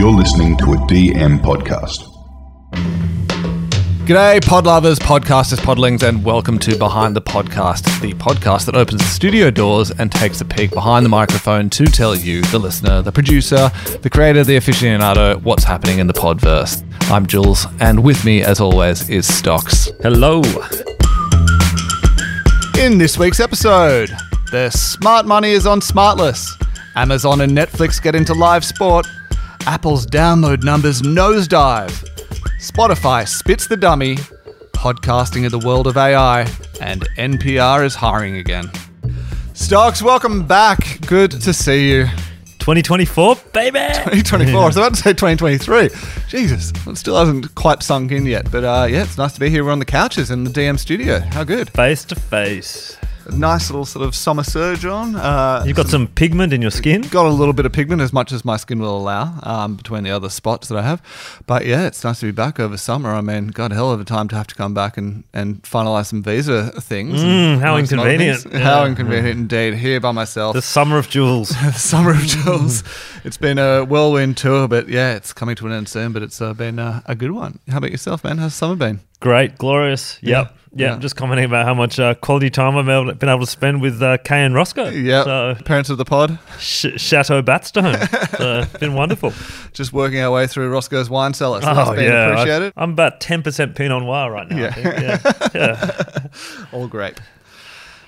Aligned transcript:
You're 0.00 0.10
listening 0.10 0.56
to 0.56 0.72
a 0.72 0.76
DM 0.76 1.40
podcast. 1.40 2.06
G'day, 4.06 4.42
pod 4.42 4.64
lovers, 4.64 4.98
podcasters, 4.98 5.58
podlings, 5.58 6.02
and 6.02 6.24
welcome 6.24 6.58
to 6.60 6.74
Behind 6.78 7.14
the 7.14 7.20
Podcast, 7.20 8.00
the 8.00 8.14
podcast 8.14 8.64
that 8.64 8.74
opens 8.74 9.02
the 9.02 9.08
studio 9.08 9.50
doors 9.50 9.90
and 9.90 10.10
takes 10.10 10.40
a 10.40 10.46
peek 10.46 10.70
behind 10.70 11.04
the 11.04 11.10
microphone 11.10 11.68
to 11.68 11.84
tell 11.84 12.16
you, 12.16 12.40
the 12.44 12.58
listener, 12.58 13.02
the 13.02 13.12
producer, 13.12 13.70
the 14.00 14.08
creator, 14.08 14.42
the 14.42 14.56
aficionado, 14.56 15.38
what's 15.42 15.64
happening 15.64 15.98
in 15.98 16.06
the 16.06 16.14
podverse. 16.14 16.82
I'm 17.10 17.26
Jules, 17.26 17.66
and 17.80 18.02
with 18.02 18.24
me, 18.24 18.40
as 18.40 18.58
always, 18.58 19.06
is 19.10 19.26
Stocks. 19.26 19.90
Hello. 20.00 20.40
In 22.82 22.96
this 22.96 23.18
week's 23.18 23.38
episode, 23.38 24.08
the 24.50 24.70
smart 24.70 25.26
money 25.26 25.50
is 25.50 25.66
on 25.66 25.80
Smartless. 25.80 26.48
Amazon 26.96 27.42
and 27.42 27.52
Netflix 27.52 28.02
get 28.02 28.14
into 28.14 28.32
live 28.32 28.64
sport. 28.64 29.06
Apple's 29.66 30.06
download 30.06 30.62
numbers 30.62 31.02
nosedive. 31.02 31.90
Spotify 32.58 33.26
spits 33.26 33.66
the 33.66 33.76
dummy. 33.76 34.16
Podcasting 34.72 35.44
in 35.44 35.50
the 35.50 35.58
world 35.58 35.86
of 35.86 35.96
AI. 35.96 36.42
And 36.80 37.02
NPR 37.16 37.84
is 37.84 37.94
hiring 37.94 38.36
again. 38.36 38.70
Stocks, 39.52 40.02
welcome 40.02 40.46
back. 40.46 41.00
Good 41.06 41.30
to 41.32 41.52
see 41.52 41.90
you. 41.90 42.06
2024, 42.60 43.36
baby. 43.52 43.78
2024. 43.78 44.60
I 44.60 44.66
was 44.66 44.76
about 44.76 44.94
to 44.94 45.00
say 45.00 45.12
2023. 45.12 45.90
Jesus, 46.28 46.72
it 46.86 46.96
still 46.96 47.16
hasn't 47.18 47.54
quite 47.54 47.82
sunk 47.82 48.12
in 48.12 48.26
yet. 48.26 48.50
But 48.50 48.64
uh, 48.64 48.86
yeah, 48.88 49.02
it's 49.02 49.18
nice 49.18 49.32
to 49.34 49.40
be 49.40 49.50
here. 49.50 49.64
We're 49.64 49.72
on 49.72 49.78
the 49.78 49.84
couches 49.84 50.30
in 50.30 50.44
the 50.44 50.50
DM 50.50 50.78
studio. 50.78 51.20
How 51.20 51.44
good. 51.44 51.70
Face 51.70 52.04
to 52.06 52.14
face. 52.14 52.96
Nice 53.32 53.70
little 53.70 53.84
sort 53.84 54.04
of 54.06 54.14
summer 54.14 54.42
surge 54.42 54.84
on. 54.84 55.14
Uh, 55.16 55.62
You've 55.66 55.76
got 55.76 55.88
some 55.88 56.06
pigment 56.08 56.52
in 56.52 56.60
your 56.62 56.70
skin. 56.70 57.02
got 57.02 57.26
a 57.26 57.30
little 57.30 57.52
bit 57.54 57.66
of 57.66 57.72
pigment 57.72 58.02
as 58.02 58.12
much 58.12 58.32
as 58.32 58.44
my 58.44 58.56
skin 58.56 58.78
will 58.80 58.96
allow 58.96 59.38
um, 59.42 59.76
between 59.76 60.04
the 60.04 60.10
other 60.10 60.28
spots 60.28 60.68
that 60.68 60.76
I 60.78 60.82
have. 60.82 61.00
But 61.46 61.66
yeah, 61.66 61.86
it's 61.86 62.02
nice 62.04 62.20
to 62.20 62.26
be 62.26 62.32
back 62.32 62.58
over 62.60 62.76
summer. 62.76 63.10
I 63.14 63.20
mean, 63.20 63.48
God, 63.48 63.72
hell 63.72 63.92
of 63.92 64.00
a 64.00 64.04
time 64.04 64.28
to 64.28 64.36
have 64.36 64.46
to 64.48 64.54
come 64.54 64.74
back 64.74 64.96
and, 64.96 65.24
and 65.32 65.62
finalize 65.62 66.06
some 66.06 66.22
visa 66.22 66.70
things. 66.80 67.20
Mm, 67.20 67.60
how 67.60 67.76
inconvenient. 67.76 68.40
things. 68.42 68.54
How 68.62 68.82
Yeah. 68.84 68.88
inconvenient 68.90 69.38
indeed. 69.38 69.74
Here 69.74 70.00
by 70.00 70.12
myself. 70.12 70.54
The 70.54 70.62
summer 70.62 70.98
of 70.98 71.08
Jules. 71.08 71.48
the 71.64 71.72
summer 71.72 72.10
of 72.10 72.22
Jules. 72.22 72.82
It's 73.24 73.36
been 73.36 73.58
a 73.58 73.84
whirlwind 73.84 74.36
tour, 74.36 74.68
but 74.68 74.88
yeah, 74.88 75.14
it's 75.14 75.32
coming 75.32 75.56
to 75.56 75.66
an 75.66 75.72
end 75.72 75.88
soon. 75.88 76.12
But 76.12 76.22
it's 76.22 76.40
uh, 76.40 76.52
been 76.54 76.78
uh, 76.78 77.02
a 77.06 77.14
good 77.14 77.30
one. 77.32 77.58
How 77.70 77.78
about 77.78 77.90
yourself, 77.90 78.24
man? 78.24 78.38
How's 78.38 78.54
summer 78.54 78.76
been? 78.76 79.00
Great, 79.20 79.58
glorious. 79.58 80.18
Yep. 80.22 80.46
Yeah. 80.50 80.56
Yeah. 80.72 80.98
Just 80.98 81.16
commenting 81.16 81.44
about 81.44 81.66
how 81.66 81.74
much 81.74 81.98
uh, 81.98 82.14
quality 82.14 82.48
time 82.48 82.76
I've 82.76 83.18
been 83.18 83.28
able 83.28 83.40
to 83.40 83.46
spend 83.46 83.82
with 83.82 84.00
uh, 84.00 84.18
Kay 84.18 84.44
and 84.44 84.54
Roscoe. 84.54 84.88
Yeah, 84.88 85.24
So, 85.24 85.56
parents 85.64 85.90
of 85.90 85.98
the 85.98 86.04
pod, 86.04 86.38
Sh- 86.60 86.96
Chateau 86.96 87.42
Batstone. 87.42 87.98
been 88.80 88.94
wonderful. 88.94 89.32
just 89.72 89.92
working 89.92 90.20
our 90.20 90.30
way 90.30 90.46
through 90.46 90.70
Roscoe's 90.70 91.10
wine 91.10 91.34
cellar. 91.34 91.60
So 91.60 91.74
that's 91.74 91.90
oh, 91.90 91.94
been 91.94 92.04
yeah. 92.04 92.12
I- 92.20 92.30
appreciated. 92.30 92.72
I'm 92.76 92.92
about 92.92 93.18
10% 93.20 93.74
Pinot 93.74 94.02
Noir 94.02 94.30
right 94.30 94.48
now. 94.48 94.56
Yeah. 94.56 94.74
I. 94.76 94.80
Yeah. 95.02 95.48
yeah. 95.54 96.26
All 96.72 96.86
great. 96.86 97.18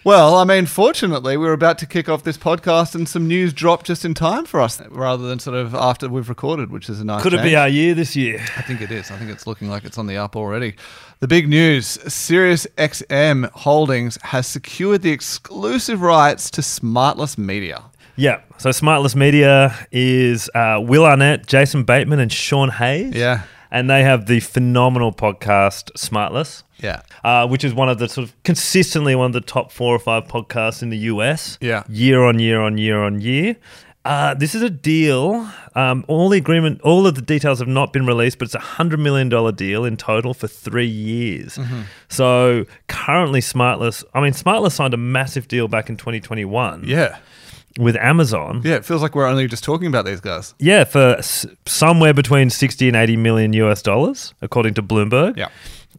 Well, 0.04 0.34
I 0.34 0.42
mean, 0.42 0.66
fortunately, 0.66 1.36
we 1.36 1.46
were 1.46 1.52
about 1.52 1.78
to 1.78 1.86
kick 1.86 2.08
off 2.08 2.24
this 2.24 2.36
podcast, 2.36 2.96
and 2.96 3.08
some 3.08 3.28
news 3.28 3.52
dropped 3.52 3.86
just 3.86 4.04
in 4.04 4.14
time 4.14 4.46
for 4.46 4.60
us, 4.60 4.80
rather 4.88 5.28
than 5.28 5.38
sort 5.38 5.56
of 5.56 5.76
after 5.76 6.08
we've 6.08 6.28
recorded, 6.28 6.72
which 6.72 6.88
is 6.88 7.00
a 7.00 7.04
nice. 7.04 7.22
Could 7.22 7.34
it 7.34 7.42
be 7.44 7.54
our 7.54 7.68
year 7.68 7.94
this 7.94 8.16
year? 8.16 8.44
I 8.56 8.62
think 8.62 8.80
it 8.80 8.90
is. 8.90 9.12
I 9.12 9.16
think 9.16 9.30
it's 9.30 9.46
looking 9.46 9.68
like 9.68 9.84
it's 9.84 9.98
on 9.98 10.08
the 10.08 10.16
up 10.16 10.34
already. 10.34 10.74
The 11.20 11.28
big 11.28 11.48
news: 11.48 11.86
Sirius 12.12 12.66
XM 12.78 13.48
Holdings 13.52 14.18
has 14.22 14.48
secured 14.48 15.02
the 15.02 15.12
exclusive 15.12 16.02
rights 16.02 16.50
to 16.50 16.62
Smartless 16.62 17.38
Media. 17.38 17.84
Yeah. 18.16 18.40
So 18.58 18.70
Smartless 18.70 19.14
Media 19.14 19.86
is 19.92 20.50
uh, 20.54 20.80
Will 20.82 21.04
Arnett, 21.04 21.46
Jason 21.46 21.84
Bateman, 21.84 22.18
and 22.18 22.32
Sean 22.32 22.70
Hayes. 22.70 23.14
Yeah. 23.14 23.42
And 23.72 23.90
they 23.90 24.04
have 24.04 24.26
the 24.26 24.38
phenomenal 24.38 25.12
podcast 25.12 25.90
Smartless. 25.96 26.62
Yeah. 26.78 27.02
uh, 27.24 27.46
which 27.46 27.62
is 27.64 27.72
one 27.74 27.88
of 27.88 27.98
the 27.98 28.08
sort 28.08 28.26
of 28.28 28.42
consistently 28.42 29.14
one 29.14 29.26
of 29.26 29.32
the 29.32 29.40
top 29.40 29.70
four 29.70 29.94
or 29.94 30.00
five 30.00 30.24
podcasts 30.24 30.82
in 30.82 30.90
the 30.90 30.98
US. 31.12 31.56
Yeah. 31.60 31.82
year 31.88 32.22
on 32.24 32.38
year 32.38 32.60
on 32.60 32.76
year 32.76 33.02
on 33.02 33.20
year. 33.20 33.56
Uh, 34.04 34.34
this 34.34 34.52
is 34.56 34.62
a 34.62 34.70
deal. 34.70 35.48
Um, 35.76 36.04
all 36.08 36.28
the 36.28 36.36
agreement, 36.38 36.80
all 36.80 37.06
of 37.06 37.14
the 37.14 37.22
details 37.22 37.60
have 37.60 37.68
not 37.68 37.92
been 37.92 38.04
released, 38.04 38.38
but 38.38 38.46
it's 38.46 38.54
a 38.56 38.58
hundred 38.58 38.98
million 38.98 39.28
dollar 39.28 39.52
deal 39.52 39.84
in 39.84 39.96
total 39.96 40.34
for 40.34 40.48
three 40.48 40.88
years. 40.88 41.56
Mm-hmm. 41.56 41.82
So 42.08 42.66
currently, 42.88 43.40
Smartless. 43.40 44.02
I 44.12 44.20
mean, 44.20 44.32
Smartless 44.32 44.72
signed 44.72 44.92
a 44.92 44.96
massive 44.96 45.46
deal 45.46 45.68
back 45.68 45.88
in 45.88 45.96
2021 45.96 46.82
Yeah. 46.84 47.18
With 47.78 47.96
Amazon. 47.96 48.62
Yeah. 48.64 48.74
It 48.76 48.84
feels 48.84 49.02
like 49.02 49.14
we're 49.14 49.26
only 49.26 49.46
just 49.48 49.64
talking 49.64 49.86
about 49.86 50.04
these 50.04 50.20
guys. 50.20 50.54
Yeah, 50.58 50.84
for 50.84 51.16
s- 51.18 51.46
somewhere 51.66 52.12
between 52.14 52.50
60 52.50 52.88
and 52.88 52.96
80 52.96 53.16
million 53.16 53.52
US 53.54 53.82
dollars, 53.82 54.34
according 54.42 54.74
to 54.74 54.82
Bloomberg. 54.82 55.36
Yeah. 55.36 55.48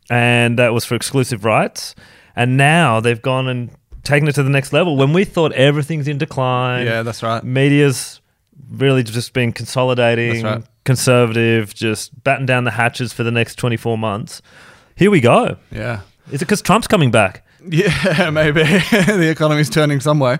And 0.09 0.59
that 0.59 0.73
was 0.73 0.85
for 0.85 0.95
exclusive 0.95 1.45
rights. 1.45 1.95
And 2.35 2.57
now 2.57 2.99
they've 2.99 3.21
gone 3.21 3.47
and 3.47 3.69
taken 4.03 4.27
it 4.27 4.33
to 4.35 4.43
the 4.43 4.49
next 4.49 4.73
level. 4.73 4.97
When 4.97 5.13
we 5.13 5.23
thought 5.23 5.51
everything's 5.53 6.07
in 6.07 6.17
decline, 6.17 6.85
Yeah, 6.85 7.03
that's 7.03 7.23
right. 7.23 7.43
media's 7.43 8.19
really 8.71 9.03
just 9.03 9.33
been 9.33 9.51
consolidating, 9.53 10.43
right. 10.43 10.63
conservative, 10.83 11.73
just 11.73 12.23
batten 12.23 12.45
down 12.45 12.63
the 12.63 12.71
hatches 12.71 13.13
for 13.13 13.23
the 13.23 13.31
next 13.31 13.55
24 13.55 13.97
months. 13.97 14.41
Here 14.95 15.09
we 15.11 15.21
go. 15.21 15.57
Yeah. 15.71 16.01
Is 16.27 16.35
it 16.41 16.45
because 16.45 16.61
Trump's 16.61 16.87
coming 16.87 17.11
back? 17.11 17.45
Yeah, 17.67 18.29
maybe 18.33 18.61
the 18.63 19.29
economy's 19.29 19.69
turning 19.69 19.99
some 20.01 20.19
way. 20.19 20.37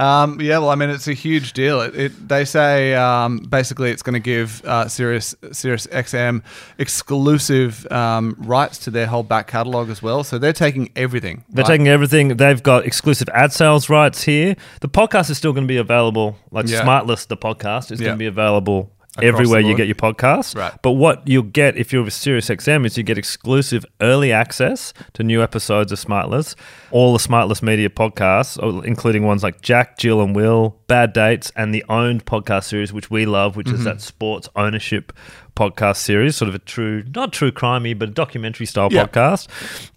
Um, 0.00 0.40
yeah, 0.40 0.58
well, 0.58 0.70
I 0.70 0.76
mean, 0.76 0.88
it's 0.88 1.08
a 1.08 1.12
huge 1.12 1.52
deal. 1.52 1.80
It, 1.82 1.94
it 1.94 2.28
they 2.28 2.44
say 2.44 2.94
um, 2.94 3.38
basically 3.40 3.90
it's 3.90 4.02
going 4.02 4.14
to 4.14 4.18
give 4.20 4.64
uh, 4.64 4.88
Sirius 4.88 5.34
Sirius 5.52 5.86
XM 5.88 6.42
exclusive 6.78 7.86
um, 7.92 8.34
rights 8.38 8.78
to 8.78 8.90
their 8.90 9.06
whole 9.06 9.22
back 9.22 9.46
catalog 9.46 9.90
as 9.90 10.02
well. 10.02 10.24
So 10.24 10.38
they're 10.38 10.52
taking 10.52 10.90
everything. 10.96 11.44
They're 11.50 11.62
right? 11.64 11.68
taking 11.68 11.88
everything. 11.88 12.36
They've 12.36 12.62
got 12.62 12.86
exclusive 12.86 13.28
ad 13.30 13.52
sales 13.52 13.88
rights 13.88 14.22
here. 14.22 14.56
The 14.80 14.88
podcast 14.88 15.30
is 15.30 15.38
still 15.38 15.52
going 15.52 15.64
to 15.64 15.68
be 15.68 15.76
available. 15.76 16.36
Like 16.50 16.66
Yeah. 16.68 16.82
Smartless, 16.84 17.26
the 17.26 17.36
podcast 17.36 17.90
is 17.92 18.00
Yeah. 18.00 18.06
going 18.08 18.16
to 18.16 18.22
be 18.22 18.26
available 18.26 18.90
everywhere 19.22 19.60
you 19.60 19.76
get 19.76 19.86
your 19.86 19.94
podcast. 19.94 20.56
Right. 20.56 20.72
But 20.82 20.92
what 20.92 21.26
you'll 21.26 21.42
get 21.44 21.76
if 21.76 21.92
you're 21.92 22.02
with 22.02 22.12
SiriusXM 22.14 22.86
is 22.86 22.96
you 22.96 23.02
get 23.02 23.18
exclusive 23.18 23.84
early 24.00 24.32
access 24.32 24.92
to 25.14 25.22
new 25.22 25.42
episodes 25.42 25.92
of 25.92 25.98
Smartless, 25.98 26.54
all 26.90 27.12
the 27.12 27.18
Smartless 27.18 27.62
Media 27.62 27.88
podcasts, 27.88 28.58
oh, 28.62 28.80
including 28.80 29.24
ones 29.24 29.42
like 29.42 29.60
Jack, 29.62 29.98
Jill, 29.98 30.20
and 30.22 30.34
Will, 30.34 30.76
Bad 30.86 31.12
Dates, 31.12 31.52
and 31.56 31.74
the 31.74 31.84
owned 31.88 32.24
podcast 32.26 32.64
series, 32.64 32.92
which 32.92 33.10
we 33.10 33.26
love, 33.26 33.56
which 33.56 33.66
Mm-hmm. 33.68 33.76
is 33.76 33.84
that 33.84 34.00
sports 34.00 34.48
ownership 34.56 35.12
podcast 35.56 35.96
series, 35.98 36.36
sort 36.36 36.48
of 36.48 36.54
a 36.54 36.58
true, 36.60 37.04
not 37.14 37.32
true 37.32 37.52
crimey, 37.52 37.98
but 37.98 38.08
a 38.08 38.12
documentary 38.12 38.66
style 38.66 38.88
Yeah. 38.90 39.04
podcast, 39.06 39.48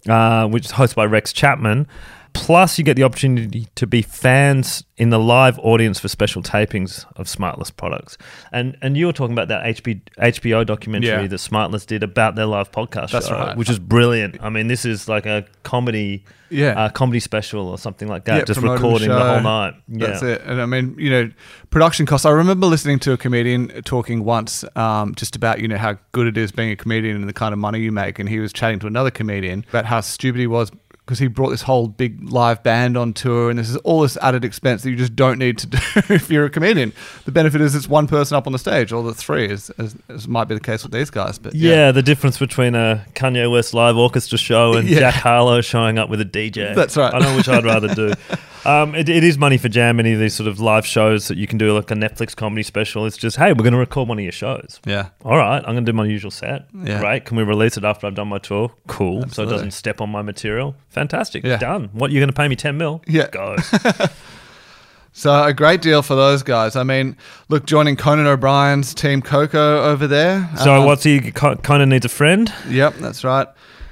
uh, 0.08 0.46
which 0.48 0.66
is 0.66 0.72
hosted 0.72 0.94
by 0.96 1.06
Rex 1.06 1.32
Chapman. 1.32 1.86
Plus, 2.34 2.76
you 2.78 2.84
get 2.84 2.96
the 2.96 3.04
opportunity 3.04 3.68
to 3.76 3.86
be 3.86 4.02
fans 4.02 4.84
in 4.96 5.10
the 5.10 5.18
live 5.18 5.58
audience 5.60 5.98
for 5.98 6.08
special 6.08 6.42
tapings 6.42 7.04
of 7.16 7.26
Smartless 7.26 7.74
products. 7.74 8.18
And 8.52 8.76
and 8.82 8.96
you 8.96 9.06
were 9.06 9.12
talking 9.12 9.32
about 9.32 9.48
that 9.48 9.64
HB, 9.64 10.02
HBO 10.18 10.64
documentary 10.66 11.08
Yeah. 11.10 11.26
that 11.26 11.36
Smartless 11.36 11.86
did 11.86 12.02
about 12.02 12.34
their 12.34 12.46
live 12.46 12.70
podcast 12.70 13.12
That's 13.12 13.28
show, 13.28 13.34
right. 13.38 13.56
which 13.56 13.70
is 13.70 13.78
brilliant. 13.78 14.36
I 14.42 14.50
mean, 14.50 14.66
this 14.66 14.84
is 14.84 15.08
like 15.08 15.26
a 15.26 15.46
comedy, 15.62 16.24
Yeah. 16.50 16.78
uh, 16.78 16.88
comedy 16.90 17.18
special 17.20 17.68
or 17.68 17.78
something 17.78 18.08
like 18.08 18.24
that, 18.26 18.36
Yeah, 18.38 18.44
just 18.44 18.60
recording 18.60 19.08
the, 19.08 19.18
show. 19.18 19.28
whole 19.34 19.40
night. 19.40 19.74
Yeah. 19.88 20.06
That's 20.08 20.22
it. 20.22 20.42
And 20.44 20.60
I 20.60 20.66
mean, 20.66 20.94
you 20.98 21.10
know, 21.10 21.30
production 21.70 22.04
costs. 22.04 22.26
I 22.26 22.30
remember 22.30 22.66
listening 22.66 22.98
to 23.00 23.12
a 23.12 23.16
comedian 23.16 23.68
talking 23.84 24.22
once 24.24 24.64
um, 24.76 25.14
just 25.14 25.34
about, 25.34 25.60
you 25.60 25.68
know, 25.68 25.78
how 25.78 25.96
good 26.12 26.26
it 26.26 26.36
is 26.36 26.52
being 26.52 26.70
a 26.70 26.76
comedian 26.76 27.16
and 27.16 27.28
the 27.28 27.32
kind 27.32 27.52
of 27.52 27.58
money 27.58 27.80
you 27.80 27.90
make. 27.90 28.18
And 28.18 28.28
he 28.28 28.38
was 28.38 28.52
chatting 28.52 28.78
to 28.80 28.86
another 28.86 29.10
comedian 29.10 29.64
about 29.70 29.86
how 29.86 30.00
stupid 30.02 30.40
he 30.40 30.46
was 30.46 30.70
because 31.04 31.18
he 31.18 31.26
brought 31.26 31.50
this 31.50 31.62
whole 31.62 31.86
big 31.86 32.30
live 32.30 32.62
band 32.62 32.96
on 32.96 33.12
tour 33.12 33.50
and 33.50 33.58
this 33.58 33.68
is 33.68 33.76
all 33.78 34.00
this 34.00 34.16
added 34.22 34.42
expense 34.44 34.82
that 34.82 34.90
you 34.90 34.96
just 34.96 35.14
don't 35.14 35.38
need 35.38 35.58
to 35.58 35.66
do 35.66 35.78
if 36.08 36.30
you're 36.30 36.46
a 36.46 36.50
comedian. 36.50 36.92
The 37.26 37.32
benefit 37.32 37.60
is 37.60 37.74
it's 37.74 37.88
one 37.88 38.06
person 38.06 38.36
up 38.36 38.46
on 38.46 38.52
the 38.54 38.58
stage, 38.58 38.90
or 38.92 39.02
the 39.02 39.12
three, 39.14 39.48
as, 39.50 39.70
as, 39.78 39.94
as 40.08 40.26
might 40.26 40.44
be 40.44 40.54
the 40.54 40.60
case 40.60 40.82
with 40.82 40.92
these 40.92 41.10
guys. 41.10 41.38
But 41.38 41.54
Yeah, 41.54 41.92
the 41.92 42.02
difference 42.02 42.38
between 42.38 42.74
a 42.74 43.04
Kanye 43.14 43.50
West 43.50 43.74
live 43.74 43.96
orchestra 43.96 44.38
show 44.38 44.74
and 44.74 44.88
Yeah. 44.94 45.00
Jack 45.00 45.14
Harlow 45.14 45.60
showing 45.60 45.98
up 45.98 46.08
with 46.08 46.20
a 46.20 46.24
DJ. 46.24 46.74
That's 46.74 46.96
right. 46.96 47.12
I 47.12 47.18
know 47.18 47.36
which 47.36 47.48
I'd 47.48 47.64
rather 47.64 47.94
do. 47.94 48.12
Um, 48.66 48.94
it, 48.94 49.08
it 49.08 49.22
is 49.24 49.36
money 49.38 49.58
for 49.58 49.68
jam. 49.68 49.98
Any 50.00 50.12
of 50.14 50.20
these 50.20 50.34
sort 50.34 50.48
of 50.48 50.58
live 50.60 50.86
shows 50.86 51.28
that 51.28 51.36
you 51.38 51.46
can 51.46 51.58
do, 51.58 51.72
like 51.74 51.90
a 51.90 51.94
Netflix 51.94 52.34
comedy 52.34 52.62
special. 52.62 53.04
It's 53.06 53.16
just, 53.16 53.36
hey, 53.36 53.52
we're 53.52 53.62
going 53.62 53.72
to 53.72 53.78
record 53.78 54.08
one 54.08 54.18
of 54.18 54.22
your 54.22 54.32
shows. 54.32 54.80
Yeah. 54.86 55.08
All 55.24 55.36
right, 55.36 55.58
I'm 55.58 55.74
going 55.74 55.84
to 55.84 55.92
do 55.92 55.96
my 55.96 56.06
usual 56.06 56.30
set. 56.30 56.66
Yeah. 56.82 57.00
Great. 57.00 57.24
Can 57.26 57.36
we 57.36 57.42
release 57.42 57.76
it 57.76 57.84
after 57.84 58.06
I've 58.06 58.14
done 58.14 58.28
my 58.28 58.38
tour? 58.38 58.72
Cool. 58.86 59.28
So 59.28 59.42
it 59.42 59.46
doesn't 59.50 59.72
step 59.72 60.00
on 60.00 60.10
my 60.10 60.22
material. 60.22 60.76
Fantastic. 60.88 61.44
Yeah. 61.44 61.56
Done. 61.58 61.90
What 61.92 62.10
you're 62.10 62.20
going 62.20 62.28
to 62.28 62.34
pay 62.36 62.48
me 62.48 62.56
10 62.56 62.76
mil? 62.76 63.02
Yeah. 63.06 63.28
Go. 63.30 63.56
So 65.16 65.44
a 65.44 65.54
great 65.54 65.80
deal 65.80 66.02
for 66.02 66.16
those 66.16 66.42
guys. 66.42 66.74
I 66.74 66.82
mean, 66.82 67.16
look, 67.48 67.66
joining 67.66 67.94
Conan 67.94 68.26
O'Brien's 68.26 68.92
team 68.92 69.22
Coco 69.22 69.84
over 69.84 70.08
there. 70.08 70.50
so 70.58 70.80
Um, 70.80 70.86
what's 70.86 71.04
he? 71.04 71.20
Kind 71.30 71.64
of 71.82 71.88
needs 71.88 72.04
a 72.04 72.08
friend. 72.08 72.52
Yep, 72.68 72.94
that's 72.96 73.22
right. 73.22 73.46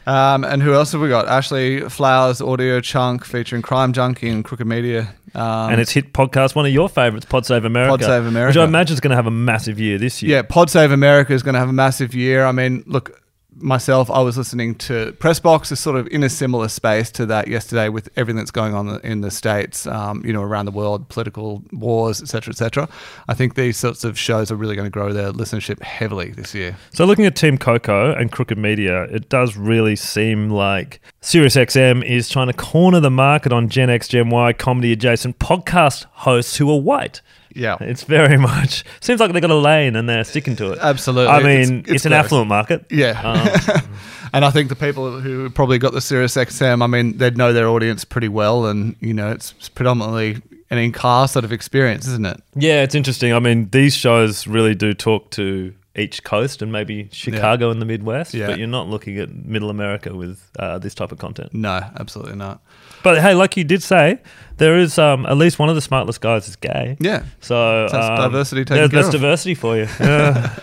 Um, 0.07 0.45
and 0.45 0.63
who 0.63 0.75
else 0.75 0.93
have 0.93 1.01
we 1.01 1.09
got? 1.09 1.29
Ashley 1.29 1.81
Flowers, 1.89 2.41
Audiochuck, 2.41 3.25
featuring 3.25 3.63
Crime 3.63 3.93
Junkie 3.93 4.29
and 4.29 4.45
Crooked 4.45 4.67
Media 4.67 5.15
Um, 5.35 5.71
and 5.71 5.81
it's 5.81 5.93
hit 5.93 6.13
podcast, 6.13 6.55
one 6.57 6.67
of 6.67 6.73
your 6.73 6.89
favorites, 6.89 7.25
Pod 7.27 7.47
Save 7.47 7.65
America. 7.65 7.91
Pod 7.99 8.01
Save 8.03 8.27
America. 8.27 8.59
Which 8.59 8.63
I 8.63 8.65
imagine 8.65 8.95
is 8.95 9.01
going 9.01 9.11
to 9.11 9.17
have 9.17 9.27
a 9.29 9.31
massive 9.31 9.79
year 9.79 9.99
this 9.99 10.23
year. 10.23 10.37
Yeah, 10.37 10.43
Pod 10.43 10.71
Save 10.71 10.91
America 10.93 11.33
is 11.33 11.43
going 11.43 11.55
to 11.55 11.61
have 11.61 11.69
a 11.69 11.73
massive 11.73 12.15
year. 12.15 12.45
I 12.45 12.53
mean, 12.53 12.83
look, 12.87 13.22
myself, 13.62 14.11
I 14.11 14.20
was 14.20 14.37
listening 14.37 14.75
to 14.76 15.12
Pressbox 15.12 15.73
is 15.73 15.81
sort 15.81 15.97
of 15.97 16.06
in 16.09 16.23
a 16.23 16.29
similar 16.29 16.69
space 16.69 17.11
to 17.12 17.26
that 17.26 17.49
yesterday 17.49 17.88
with 17.88 18.09
everything 18.17 18.37
that's 18.37 18.50
going 18.50 18.75
on 18.75 19.00
in 19.03 19.20
the 19.20 19.31
states, 19.31 19.87
um, 19.87 20.23
you 20.25 20.32
know, 20.32 20.43
around 20.43 20.67
the 20.67 20.73
world, 20.73 21.09
political 21.09 21.62
wars, 21.73 22.20
etc., 22.20 22.53
etc. 22.53 22.88
I 23.29 23.35
think 23.35 23.55
these 23.55 23.76
sorts 23.76 24.05
of 24.05 24.19
shows 24.19 24.50
are 24.50 24.56
really 24.56 24.76
going 24.76 24.87
to 24.87 24.91
grow 24.91 25.12
their 25.12 25.32
listenership 25.32 25.82
heavily 25.82 26.31
this 26.31 26.55
year. 26.55 26.76
So 26.93 27.05
looking 27.05 27.26
at 27.26 27.37
Team 27.37 27.59
Coco 27.59 28.14
and 28.14 28.31
Crooked 28.31 28.59
Media, 28.59 29.05
it 29.05 29.29
does 29.29 29.56
really 29.56 29.97
seem 29.97 30.50
like 30.50 31.00
SiriusXM 31.23 32.05
is 32.05 32.29
trying 32.29 32.49
to 32.49 32.53
corner 32.53 33.00
the 33.00 33.11
market 33.11 33.53
on 33.53 33.69
Gen 33.69 33.91
X, 33.91 34.08
Gen 34.08 34.31
Y, 34.31 34.53
comedy 34.53 34.93
adjacent 34.93 35.38
podcast 35.38 36.05
hosts 36.12 36.56
who 36.56 36.70
are 36.70 36.81
white. 36.81 37.20
Yeah. 37.55 37.77
It's 37.93 38.05
very 38.05 38.39
much 38.39 38.85
seems 39.01 39.21
like 39.21 39.33
they've 39.33 39.43
got 39.43 39.51
a 39.51 39.55
lane 39.55 39.97
and 39.97 40.09
they're 40.09 40.25
sticking 40.25 40.57
to 40.57 40.73
it. 40.73 40.79
Absolutely. 40.81 41.33
I 41.33 41.43
mean, 41.43 41.81
it's 41.81 41.91
it's, 41.91 42.07
an 42.07 42.13
affluent 42.13 42.49
market. 42.49 42.87
Yeah. 42.91 43.21
Um, 43.21 43.83
and 44.33 44.45
I 44.45 44.51
think 44.51 44.69
the 44.69 44.77
people 44.77 45.21
who 45.21 45.51
probably 45.51 45.79
got 45.79 45.93
the 45.93 46.01
Sirius 46.01 46.37
XM, 46.37 46.83
I 46.83 46.87
mean, 46.87 47.19
they'd 47.19 47.37
know 47.37 47.53
their 47.53 47.69
audience 47.69 48.05
pretty 48.05 48.29
well. 48.29 48.67
And, 48.67 48.97
you 49.01 49.13
know, 49.15 49.31
it's 49.31 49.53
predominantly 49.69 50.41
an 50.71 50.79
in 50.79 50.93
car 50.93 51.29
sort 51.29 51.45
of 51.45 51.53
experience, 51.53 52.07
isn't 52.09 52.25
it? 52.27 52.43
yeah, 52.55 52.83
it's 52.83 52.95
interesting. 52.95 53.33
I 53.35 53.39
mean, 53.41 53.69
these 53.71 53.95
shows 53.95 54.47
really 54.47 54.75
do 54.75 54.95
talk 54.95 55.31
to 55.33 55.75
each 55.95 56.25
coast 56.25 56.63
and 56.63 56.73
maybe 56.73 57.11
Chicago 57.13 57.71
and 57.71 57.81
the 57.81 57.85
Midwest, 57.85 58.33
Yeah. 58.33 58.47
but 58.47 58.59
you're 58.59 58.67
not 58.69 58.89
looking 58.89 59.19
at 59.19 59.35
Middle 59.35 59.69
America 59.69 60.15
with 60.15 60.51
uh, 60.59 60.79
this 60.79 60.95
type 60.95 61.13
of 61.13 61.19
content. 61.19 61.53
No, 61.53 61.81
absolutely 62.01 62.37
not. 62.37 62.63
But 63.03 63.21
hey, 63.21 63.35
like 63.35 63.57
you 63.57 63.65
did 63.65 63.83
say, 63.83 64.21
there 64.59 64.77
is 64.79 64.99
um, 64.99 65.27
at 65.27 65.37
least 65.37 65.59
one 65.59 65.69
of 65.69 65.75
the 65.75 65.81
smartless 65.81 66.21
guys 66.21 66.49
is 66.49 66.57
gay. 66.57 66.97
Yeah. 67.01 67.25
So 67.41 67.89
That's 67.91 67.95
um, 68.11 68.17
diversity 68.17 68.65
taken 68.65 68.91
That's 68.91 69.07
of. 69.09 69.13
diversity 69.13 69.55
for 69.55 69.77
you. 69.77 69.89
Yeah. 70.01 70.57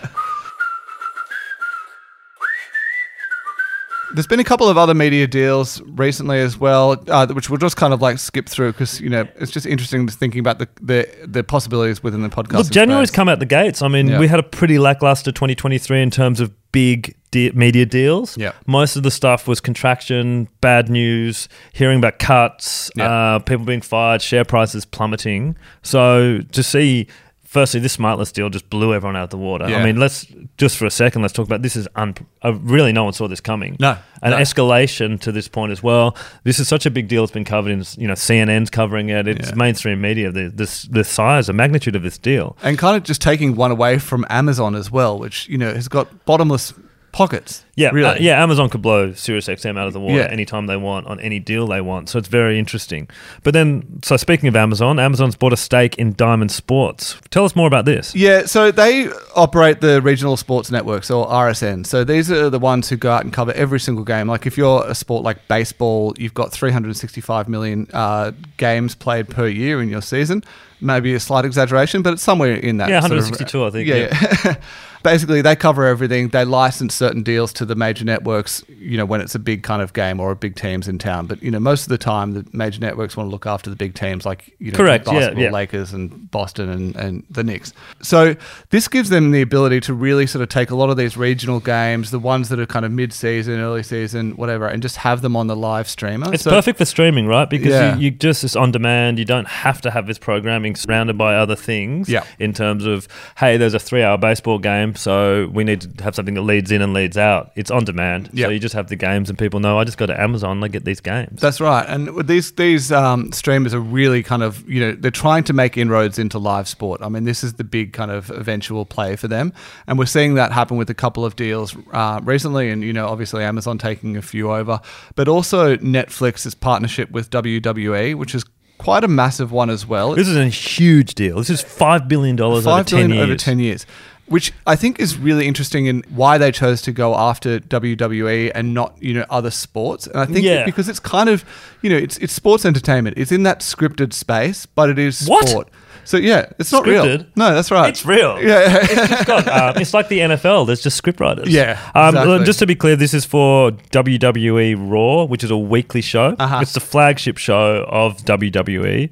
There's 4.12 4.26
been 4.26 4.40
a 4.40 4.44
couple 4.44 4.68
of 4.68 4.76
other 4.76 4.92
media 4.92 5.28
deals 5.28 5.80
recently 5.82 6.40
as 6.40 6.58
well, 6.58 7.00
uh, 7.06 7.28
which 7.28 7.48
we'll 7.48 7.58
just 7.58 7.76
kind 7.76 7.94
of 7.94 8.02
like 8.02 8.18
skip 8.18 8.48
through 8.48 8.72
because 8.72 9.00
you 9.00 9.08
know 9.08 9.24
it's 9.36 9.52
just 9.52 9.66
interesting 9.66 10.04
just 10.08 10.18
thinking 10.18 10.40
about 10.40 10.58
the 10.58 10.68
the, 10.82 11.08
the 11.28 11.44
possibilities 11.44 12.02
within 12.02 12.20
the 12.22 12.28
podcast. 12.28 12.54
Look, 12.54 12.70
January's 12.70 13.12
come 13.12 13.28
out 13.28 13.38
the 13.38 13.46
gates. 13.46 13.82
I 13.82 13.88
mean, 13.88 14.08
Yeah. 14.08 14.18
we 14.18 14.26
had 14.26 14.40
a 14.40 14.42
pretty 14.42 14.80
lackluster 14.80 15.30
2023 15.30 16.02
in 16.02 16.10
terms 16.10 16.40
of 16.40 16.50
big 16.72 17.14
de- 17.30 17.50
media 17.52 17.86
deals. 17.86 18.36
Yeah. 18.36 18.52
Most 18.66 18.96
of 18.96 19.02
the 19.02 19.10
stuff 19.10 19.46
was 19.48 19.60
contraction, 19.60 20.48
bad 20.60 20.88
news, 20.88 21.48
hearing 21.72 21.98
about 21.98 22.18
cuts, 22.18 22.90
Yeah. 22.96 23.36
uh, 23.36 23.38
people 23.40 23.64
being 23.64 23.80
fired, 23.82 24.22
share 24.22 24.44
prices 24.44 24.84
plummeting. 24.84 25.56
So 25.82 26.40
to 26.52 26.62
see. 26.62 27.06
Firstly, 27.42 27.80
this 27.80 27.96
smartless 27.96 28.32
deal 28.32 28.48
just 28.48 28.70
blew 28.70 28.94
everyone 28.94 29.16
out 29.16 29.24
of 29.24 29.30
the 29.30 29.36
water. 29.36 29.68
Yeah. 29.68 29.78
I 29.78 29.84
mean, 29.84 29.96
let's 29.98 30.24
just 30.56 30.76
for 30.76 30.86
a 30.86 30.90
second, 30.90 31.22
let's 31.22 31.34
talk 31.34 31.46
about 31.46 31.62
this. 31.62 31.74
Is 31.74 31.88
un- 31.96 32.14
uh, 32.44 32.54
really 32.54 32.92
no 32.92 33.02
one 33.02 33.12
saw 33.12 33.26
this 33.26 33.40
coming. 33.40 33.76
No, 33.80 33.96
an 34.22 34.30
no. 34.30 34.36
escalation 34.36 35.18
to 35.22 35.32
this 35.32 35.48
point 35.48 35.72
as 35.72 35.82
well. 35.82 36.16
This 36.44 36.60
is 36.60 36.68
such 36.68 36.86
a 36.86 36.92
big 36.92 37.08
deal. 37.08 37.24
It's 37.24 37.32
been 37.32 37.44
covered 37.44 37.72
in 37.72 37.82
you 37.98 38.06
know 38.06 38.14
CNN's 38.14 38.70
covering 38.70 39.08
it. 39.08 39.26
It's 39.26 39.48
Yeah. 39.48 39.54
mainstream 39.56 40.00
media. 40.00 40.30
The 40.30 40.48
this 40.48 40.84
the 40.84 41.02
size, 41.02 41.48
the 41.48 41.52
magnitude 41.52 41.96
of 41.96 42.04
this 42.04 42.18
deal. 42.18 42.56
and 42.62 42.78
kind 42.78 42.96
of 42.96 43.02
just 43.02 43.20
taking 43.20 43.56
one 43.56 43.72
away 43.72 43.98
from 43.98 44.24
Amazon 44.30 44.76
as 44.76 44.92
well, 44.92 45.18
which 45.18 45.48
you 45.48 45.58
know 45.58 45.74
has 45.74 45.88
got 45.88 46.24
bottomless 46.26 46.72
pockets. 47.12 47.64
Yeah, 47.74 47.90
really. 47.92 48.06
uh, 48.08 48.16
yeah. 48.20 48.42
Amazon 48.42 48.68
could 48.68 48.82
blow 48.82 49.10
SiriusXM 49.10 49.78
out 49.78 49.86
of 49.86 49.92
the 49.92 50.00
water 50.00 50.18
Yeah. 50.18 50.26
anytime 50.26 50.66
they 50.66 50.76
want 50.76 51.06
on 51.06 51.18
any 51.20 51.38
deal 51.38 51.66
they 51.66 51.80
want. 51.80 52.08
So 52.08 52.18
it's 52.18 52.28
very 52.28 52.58
interesting. 52.58 53.08
But 53.42 53.54
then, 53.54 54.00
so 54.02 54.16
speaking 54.16 54.48
of 54.48 54.54
Amazon, 54.56 54.98
Amazon's 54.98 55.34
bought 55.34 55.52
a 55.52 55.56
stake 55.56 55.96
in 55.96 56.12
Diamond 56.14 56.50
Sports. 56.52 57.16
Tell 57.30 57.44
us 57.44 57.56
more 57.56 57.66
about 57.66 57.84
this. 57.86 58.14
Yeah, 58.14 58.44
so 58.46 58.70
they 58.70 59.08
operate 59.34 59.80
the 59.80 60.02
regional 60.02 60.36
sports 60.36 60.70
networks 60.70 61.10
or 61.10 61.26
RSN. 61.26 61.86
So 61.86 62.04
these 62.04 62.30
are 62.30 62.50
the 62.50 62.58
ones 62.58 62.88
who 62.88 62.96
go 62.96 63.10
out 63.10 63.24
and 63.24 63.32
cover 63.32 63.52
every 63.52 63.80
single 63.80 64.04
game. 64.04 64.28
Like 64.28 64.46
if 64.46 64.56
you're 64.58 64.84
a 64.86 64.94
sport 64.94 65.24
like 65.24 65.48
baseball, 65.48 66.14
you've 66.18 66.34
got 66.34 66.52
365 66.52 67.48
million 67.48 67.88
uh, 67.92 68.32
games 68.56 68.94
played 68.94 69.28
per 69.28 69.46
year 69.48 69.80
in 69.82 69.88
your 69.88 70.02
season. 70.02 70.44
Maybe 70.80 71.14
a 71.14 71.20
slight 71.20 71.44
exaggeration, 71.44 72.02
but 72.02 72.14
it's 72.14 72.22
somewhere 72.22 72.54
in 72.54 72.78
that. 72.78 72.88
Yeah, 72.88 73.00
sort 73.00 73.12
of- 73.12 73.18
uh, 73.18 73.30
162, 73.30 73.64
I 73.64 73.70
think, 73.70 73.88
Yeah. 73.88 74.40
yeah. 74.44 74.54
Basically, 75.02 75.40
they 75.40 75.56
cover 75.56 75.86
everything. 75.86 76.28
They 76.28 76.44
license 76.44 76.94
certain 76.94 77.22
deals 77.22 77.54
to 77.54 77.64
the 77.64 77.74
major 77.74 78.04
networks. 78.04 78.62
You 78.68 78.98
know, 78.98 79.06
when 79.06 79.22
it's 79.22 79.34
a 79.34 79.38
big 79.38 79.62
kind 79.62 79.80
of 79.80 79.94
game 79.94 80.20
or 80.20 80.30
a 80.30 80.36
big 80.36 80.56
teams 80.56 80.88
in 80.88 80.98
town. 80.98 81.24
But 81.26 81.42
you 81.42 81.50
know, 81.50 81.58
most 81.58 81.84
of 81.84 81.88
the 81.88 81.96
time, 81.96 82.34
the 82.34 82.44
major 82.52 82.80
networks 82.80 83.16
want 83.16 83.28
to 83.28 83.30
look 83.30 83.46
after 83.46 83.70
the 83.70 83.76
big 83.76 83.94
teams, 83.94 84.26
like 84.26 84.54
you 84.58 84.72
know, 84.72 84.76
Correct, 84.76 85.08
yeah, 85.10 85.30
yeah. 85.30 85.50
Lakers 85.50 85.94
and 85.94 86.30
Boston 86.30 86.68
and, 86.68 86.94
and 86.96 87.24
the 87.30 87.42
Knicks. 87.42 87.72
So 88.02 88.36
this 88.68 88.88
gives 88.88 89.08
them 89.08 89.30
the 89.30 89.40
ability 89.40 89.80
to 89.80 89.94
really 89.94 90.26
sort 90.26 90.42
of 90.42 90.50
take 90.50 90.70
a 90.70 90.76
lot 90.76 90.90
of 90.90 90.98
these 90.98 91.16
regional 91.16 91.60
games, 91.60 92.10
the 92.10 92.18
ones 92.18 92.50
that 92.50 92.60
are 92.60 92.66
kind 92.66 92.84
of 92.84 92.92
mid-season, 92.92 93.58
early 93.58 93.82
season, 93.82 94.32
whatever, 94.32 94.66
and 94.66 94.82
just 94.82 94.96
have 94.98 95.22
them 95.22 95.34
on 95.34 95.46
the 95.46 95.56
live 95.56 95.88
streamer. 95.88 96.30
It's 96.34 96.42
So- 96.42 96.50
perfect 96.50 96.76
for 96.76 96.84
streaming, 96.84 97.26
right? 97.26 97.48
Because 97.48 97.70
Yeah. 97.70 97.94
you, 97.96 98.02
you 98.02 98.10
just 98.10 98.44
it's 98.44 98.54
on 98.54 98.70
demand. 98.70 99.18
You 99.18 99.24
don't 99.24 99.48
have 99.48 99.80
to 99.80 99.90
have 99.90 100.06
this 100.06 100.18
programming 100.18 100.69
surrounded 100.74 101.16
by 101.18 101.36
other 101.36 101.56
things. 101.56 102.08
Yeah. 102.08 102.24
In 102.38 102.52
terms 102.52 102.86
of, 102.86 103.08
hey, 103.36 103.56
there's 103.56 103.74
a 103.74 103.78
three-hour 103.78 104.18
baseball 104.18 104.58
game, 104.58 104.94
so 104.94 105.48
we 105.52 105.64
need 105.64 105.80
to 105.82 106.04
have 106.04 106.14
something 106.14 106.34
that 106.34 106.42
leads 106.42 106.70
in 106.70 106.82
and 106.82 106.92
leads 106.92 107.16
out. 107.16 107.52
It's 107.56 107.70
on 107.70 107.84
demand. 107.84 108.30
Yeah. 108.32 108.46
So 108.46 108.50
you 108.52 108.58
just 108.58 108.74
have 108.74 108.88
the 108.88 108.96
games, 108.96 109.28
and 109.28 109.38
people 109.38 109.60
know 109.60 109.78
I 109.78 109.84
just 109.84 109.98
go 109.98 110.06
to 110.06 110.20
Amazon, 110.20 110.62
I 110.62 110.68
get 110.68 110.84
these 110.84 111.00
games. 111.00 111.40
That's 111.40 111.60
right, 111.60 111.86
and 111.88 112.26
these 112.26 112.52
these 112.52 112.92
um, 112.92 113.32
streamers 113.32 113.74
are 113.74 113.80
really 113.80 114.22
kind 114.22 114.42
of 114.42 114.68
you 114.68 114.80
know 114.80 114.92
they're 114.92 115.10
trying 115.10 115.44
to 115.44 115.52
make 115.52 115.76
inroads 115.76 116.18
into 116.18 116.38
live 116.38 116.68
sport. 116.68 117.00
I 117.02 117.08
mean, 117.08 117.24
this 117.24 117.42
is 117.42 117.54
the 117.54 117.64
big 117.64 117.92
kind 117.92 118.10
of 118.10 118.30
eventual 118.30 118.84
play 118.84 119.16
for 119.16 119.28
them, 119.28 119.52
and 119.86 119.98
we're 119.98 120.06
seeing 120.06 120.34
that 120.34 120.52
happen 120.52 120.76
with 120.76 120.90
a 120.90 120.94
couple 120.94 121.24
of 121.24 121.36
deals 121.36 121.76
uh, 121.92 122.20
recently, 122.22 122.70
and 122.70 122.82
you 122.82 122.92
know 122.92 123.08
obviously 123.08 123.44
Amazon 123.44 123.78
taking 123.78 124.16
a 124.16 124.22
few 124.22 124.52
over, 124.52 124.80
but 125.14 125.28
also 125.28 125.76
Netflix's 125.76 126.54
partnership 126.54 127.10
with 127.10 127.30
WWE, 127.30 128.14
which 128.14 128.34
is 128.34 128.44
quite 128.80 129.04
a 129.04 129.08
massive 129.08 129.52
one 129.52 129.68
as 129.70 129.86
well. 129.86 130.14
This 130.14 130.26
is 130.28 130.36
a 130.36 130.46
huge 130.48 131.14
deal. 131.14 131.36
This 131.36 131.50
is 131.50 131.60
five 131.60 132.08
billion 132.08 132.34
dollars 132.36 132.66
over 132.66 132.76
Five 132.78 132.86
ten 132.86 133.08
billion 133.08 133.10
years. 133.16 133.24
over 133.24 133.36
ten 133.36 133.58
years, 133.58 133.86
which 134.26 134.52
I 134.66 134.74
think 134.76 134.98
is 134.98 135.18
really 135.18 135.46
interesting 135.46 135.84
in 135.86 136.02
why 136.08 136.38
they 136.38 136.50
chose 136.50 136.80
to 136.82 136.92
go 136.92 137.14
after 137.14 137.60
WWE 137.60 138.50
and 138.54 138.72
not 138.72 138.94
you 139.00 139.12
know 139.14 139.26
other 139.28 139.50
sports. 139.50 140.06
And 140.06 140.16
I 140.18 140.24
think 140.26 140.44
Yeah. 140.46 140.64
because 140.64 140.88
it's 140.88 141.00
kind 141.00 141.28
of 141.28 141.44
you 141.82 141.90
know 141.90 141.96
it's 141.96 142.16
it's 142.18 142.32
sports 142.32 142.64
entertainment. 142.64 143.18
It's 143.18 143.32
in 143.32 143.42
that 143.42 143.60
scripted 143.60 144.12
space, 144.14 144.66
but 144.66 144.88
it 144.88 144.98
is 144.98 145.26
What? 145.26 145.68
So 146.10 146.16
yeah, 146.16 146.46
it's 146.58 146.72
not 146.72 146.84
real. 146.86 147.04
Scripted? 147.04 147.26
No, 147.36 147.54
that's 147.54 147.70
right. 147.70 147.88
It's 147.88 148.04
real. 148.04 148.36
Yeah. 148.42 148.78
it's, 148.82 149.08
just 149.10 149.26
got, 149.28 149.46
uh, 149.46 149.72
it's 149.76 149.94
like 149.94 150.08
the 150.08 150.18
NFL. 150.18 150.66
There's 150.66 150.82
just 150.82 151.00
scriptwriters. 151.00 151.46
Yeah, 151.46 151.78
Um, 151.94 152.08
exactly. 152.16 152.44
Just 152.46 152.58
to 152.58 152.66
be 152.66 152.74
clear, 152.74 152.96
this 152.96 153.14
is 153.14 153.24
for 153.24 153.70
WWE 153.70 154.74
Raw, 154.90 155.22
which 155.22 155.44
is 155.44 155.52
a 155.52 155.56
weekly 155.56 156.00
show. 156.00 156.34
Uh-huh. 156.36 156.58
It's 156.62 156.72
the 156.72 156.80
flagship 156.80 157.36
show 157.38 157.84
of 157.88 158.16
WWE. 158.24 159.08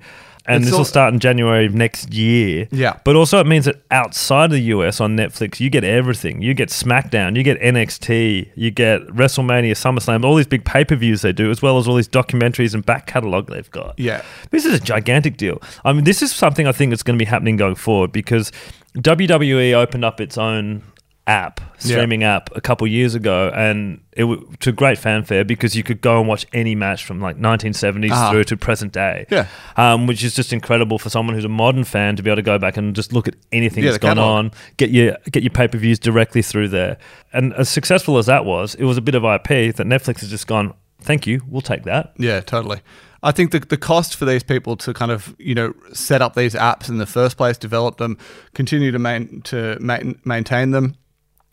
And 0.48 0.64
this 0.64 0.72
will 0.72 0.84
start 0.84 1.12
in 1.12 1.20
January 1.20 1.66
of 1.66 1.74
next 1.74 2.12
year. 2.12 2.68
Yeah. 2.70 2.98
But 3.04 3.16
also, 3.16 3.38
it 3.38 3.46
means 3.46 3.66
that 3.66 3.82
outside 3.90 4.46
of 4.46 4.52
the 4.52 4.62
US 4.62 5.00
on 5.00 5.16
Netflix, 5.16 5.60
you 5.60 5.70
get 5.70 5.84
everything. 5.84 6.42
You 6.42 6.54
get 6.54 6.70
SmackDown, 6.70 7.36
you 7.36 7.42
get 7.42 7.60
NXT, 7.60 8.50
you 8.54 8.70
get 8.70 9.06
WrestleMania, 9.08 9.72
SummerSlam, 9.72 10.24
all 10.24 10.34
these 10.34 10.46
big 10.46 10.64
pay 10.64 10.84
per 10.84 10.96
views 10.96 11.22
they 11.22 11.32
do, 11.32 11.50
as 11.50 11.60
well 11.62 11.78
as 11.78 11.86
all 11.86 11.94
these 11.94 12.08
documentaries 12.08 12.74
and 12.74 12.84
back 12.84 13.06
catalogue 13.06 13.48
they've 13.50 13.70
got. 13.70 13.98
Yeah. 13.98 14.22
This 14.50 14.64
is 14.64 14.74
a 14.74 14.80
gigantic 14.80 15.36
deal. 15.36 15.60
I 15.84 15.92
mean, 15.92 16.04
this 16.04 16.22
is 16.22 16.32
something 16.32 16.66
I 16.66 16.72
think 16.72 16.90
that's 16.90 17.02
going 17.02 17.18
to 17.18 17.22
be 17.22 17.28
happening 17.28 17.56
going 17.56 17.74
forward 17.74 18.12
because 18.12 18.50
WWE 18.96 19.74
opened 19.74 20.04
up 20.04 20.20
its 20.20 20.38
own 20.38 20.82
app, 21.28 21.60
Yeah. 21.82 21.96
streaming 21.96 22.24
app, 22.24 22.50
a 22.56 22.60
couple 22.60 22.86
years 22.88 23.14
ago, 23.14 23.52
and 23.54 24.00
it 24.16 24.22
w- 24.22 24.50
to 24.60 24.72
great 24.72 24.98
fanfare 24.98 25.44
because 25.44 25.76
you 25.76 25.82
could 25.84 26.00
go 26.00 26.18
and 26.18 26.26
watch 26.26 26.46
any 26.52 26.74
match 26.74 27.04
from 27.04 27.20
like 27.20 27.36
1970s 27.38 28.10
Ah. 28.12 28.30
through 28.30 28.44
to 28.44 28.56
present 28.56 28.92
day. 28.92 29.26
Yeah. 29.30 29.46
um, 29.76 30.06
which 30.08 30.24
is 30.24 30.34
just 30.34 30.52
incredible 30.52 30.98
for 30.98 31.10
someone 31.10 31.34
who's 31.36 31.44
a 31.44 31.48
modern 31.48 31.84
fan 31.84 32.16
to 32.16 32.22
be 32.22 32.30
able 32.30 32.36
to 32.36 32.42
go 32.42 32.58
back 32.58 32.76
and 32.76 32.96
just 32.96 33.12
look 33.12 33.28
at 33.28 33.34
anything 33.52 33.84
Yeah, 33.84 33.90
that's 33.92 34.02
gone 34.02 34.18
on, 34.18 34.50
get 34.78 34.90
your 34.90 35.16
get 35.30 35.42
your 35.42 35.50
pay 35.50 35.68
per 35.68 35.78
views 35.78 35.98
directly 35.98 36.42
through 36.42 36.68
there. 36.68 36.96
And 37.32 37.52
as 37.54 37.68
successful 37.68 38.18
as 38.18 38.26
that 38.26 38.44
was, 38.44 38.74
it 38.74 38.84
was 38.84 38.96
a 38.96 39.02
bit 39.02 39.14
of 39.14 39.22
IP 39.24 39.70
that 39.76 39.86
Netflix 39.86 40.20
has 40.20 40.30
just 40.30 40.46
gone. 40.46 40.72
Thank 41.00 41.26
you, 41.28 41.42
we'll 41.46 41.60
take 41.62 41.84
that. 41.84 42.12
Yeah, 42.18 42.40
totally. 42.40 42.80
I 43.22 43.32
think 43.32 43.50
the, 43.50 43.58
the 43.60 43.76
cost 43.76 44.14
for 44.16 44.24
these 44.24 44.42
people 44.44 44.76
to 44.78 44.94
kind 44.94 45.10
of 45.12 45.34
you 45.38 45.54
know 45.54 45.74
set 45.92 46.22
up 46.22 46.34
these 46.34 46.54
apps 46.54 46.88
in 46.88 46.98
the 46.98 47.06
first 47.06 47.36
place, 47.36 47.56
develop 47.58 47.98
them, 47.98 48.16
continue 48.54 48.90
to 48.92 48.98
main, 48.98 49.42
to 49.42 49.76
main, 49.80 50.18
maintain 50.24 50.70
them, 50.72 50.94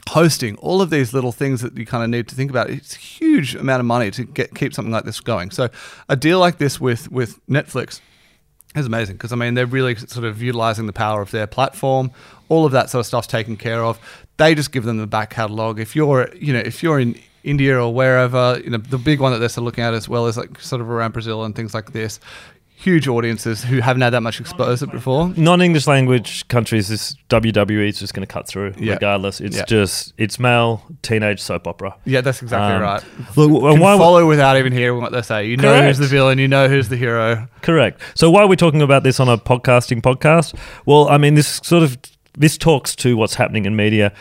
hosting, 0.10 0.56
all 0.58 0.82
of 0.82 0.90
these 0.90 1.14
little 1.14 1.32
things 1.32 1.62
that 1.62 1.78
you 1.78 1.86
kind 1.86 2.04
of 2.04 2.10
need 2.10 2.28
to 2.28 2.36
think 2.36 2.50
about. 2.50 2.70
It's 2.70 2.96
a 2.96 3.00
huge 3.00 3.56
amount 3.56 3.80
of 3.80 3.86
money 3.86 4.12
to 4.12 4.24
get 4.24 4.54
keep 4.56 4.74
something 4.74 4.92
like 4.92 5.06
this 5.06 5.20
going. 5.20 5.52
So 5.52 5.70
a 6.10 6.16
deal 6.16 6.40
like 6.40 6.58
this 6.58 6.80
with 6.80 7.12
with 7.12 7.46
Netflix 7.48 8.02
is 8.76 8.86
amazing 8.86 9.16
because 9.16 9.32
I 9.32 9.36
mean 9.36 9.54
they're 9.54 9.66
really 9.66 9.96
sort 9.96 10.26
of 10.26 10.42
utilizing 10.42 10.86
the 10.86 10.94
power 10.94 11.22
of 11.22 11.32
their 11.32 11.48
platform. 11.48 12.12
All 12.50 12.66
of 12.66 12.72
that 12.74 12.90
sort 12.90 13.02
of 13.02 13.06
stuff's 13.06 13.28
taken 13.28 13.58
care 13.58 13.84
of. 13.84 14.00
They 14.38 14.54
just 14.54 14.72
give 14.72 14.84
them 14.84 14.98
the 14.98 15.08
back 15.08 15.32
catalog. 15.32 15.80
If 15.80 15.96
you're 15.96 16.34
you 16.36 16.54
know 16.54 16.60
if 16.60 16.84
you're 16.84 17.00
in 17.00 17.20
India 17.44 17.80
or 17.80 17.94
wherever, 17.94 18.60
you 18.64 18.70
know 18.70 18.78
the 18.78 18.98
big 18.98 19.20
one 19.20 19.32
that 19.32 19.40
they're 19.40 19.50
sort 19.50 19.64
of 19.64 19.66
looking 19.66 19.84
at 19.84 19.94
as 19.94 20.10
well 20.10 20.28
is 20.28 20.38
like 20.38 20.60
sort 20.60 20.82
of 20.82 20.90
around 20.90 21.14
Brazil 21.14 21.44
and 21.44 21.56
things 21.56 21.74
like 21.74 21.94
this. 21.94 22.20
Huge 22.78 23.08
audiences 23.08 23.64
who 23.64 23.80
haven't 23.80 24.02
had 24.02 24.12
that 24.12 24.22
much 24.22 24.40
exposure 24.40 24.86
before. 24.88 25.34
non-English 25.38 25.88
language 25.88 26.48
countries, 26.50 26.88
this 26.90 27.16
WWE 27.30 27.88
is 27.90 28.00
just 28.00 28.14
going 28.14 28.26
to 28.28 28.32
cut 28.32 28.48
through 28.48 28.74
Yeah. 28.78 28.94
regardless. 28.94 29.42
It's 29.42 29.58
Yeah. 29.58 29.66
just 29.66 30.14
it's 30.18 30.40
male 30.40 30.84
teenage 31.02 31.42
soap 31.42 31.68
opera. 31.68 31.96
Yeah, 32.06 32.22
that's 32.22 32.42
exactly 32.42 32.76
Um, 32.76 32.82
right. 32.82 33.04
Look, 33.36 33.50
can 33.72 33.80
why 33.80 33.98
follow 33.98 34.28
without 34.28 34.58
even 34.58 34.74
hearing 34.74 35.02
what 35.02 35.12
they 35.12 35.22
say. 35.22 35.46
You 35.48 35.58
know 35.58 35.64
Correct. 35.72 35.86
who's 35.88 35.98
the 36.00 36.08
villain. 36.08 36.38
You 36.38 36.48
know 36.48 36.68
who's 36.68 36.90
the 36.90 36.98
hero. 36.98 37.48
Correct. 37.62 38.02
So 38.14 38.30
why 38.30 38.42
are 38.42 38.48
we 38.48 38.56
talking 38.56 38.82
about 38.82 39.04
this 39.04 39.20
on 39.20 39.30
a 39.30 39.38
podcasting 39.38 40.02
podcast? 40.02 40.54
Well, 40.86 41.08
I 41.10 41.18
mean, 41.18 41.36
this 41.36 41.60
sort 41.64 41.82
of 41.84 41.98
this 42.38 42.58
talks 42.58 42.98
to 42.98 43.16
what's 43.16 43.36
happening 43.36 43.66
in 43.66 43.78
media. 43.78 44.12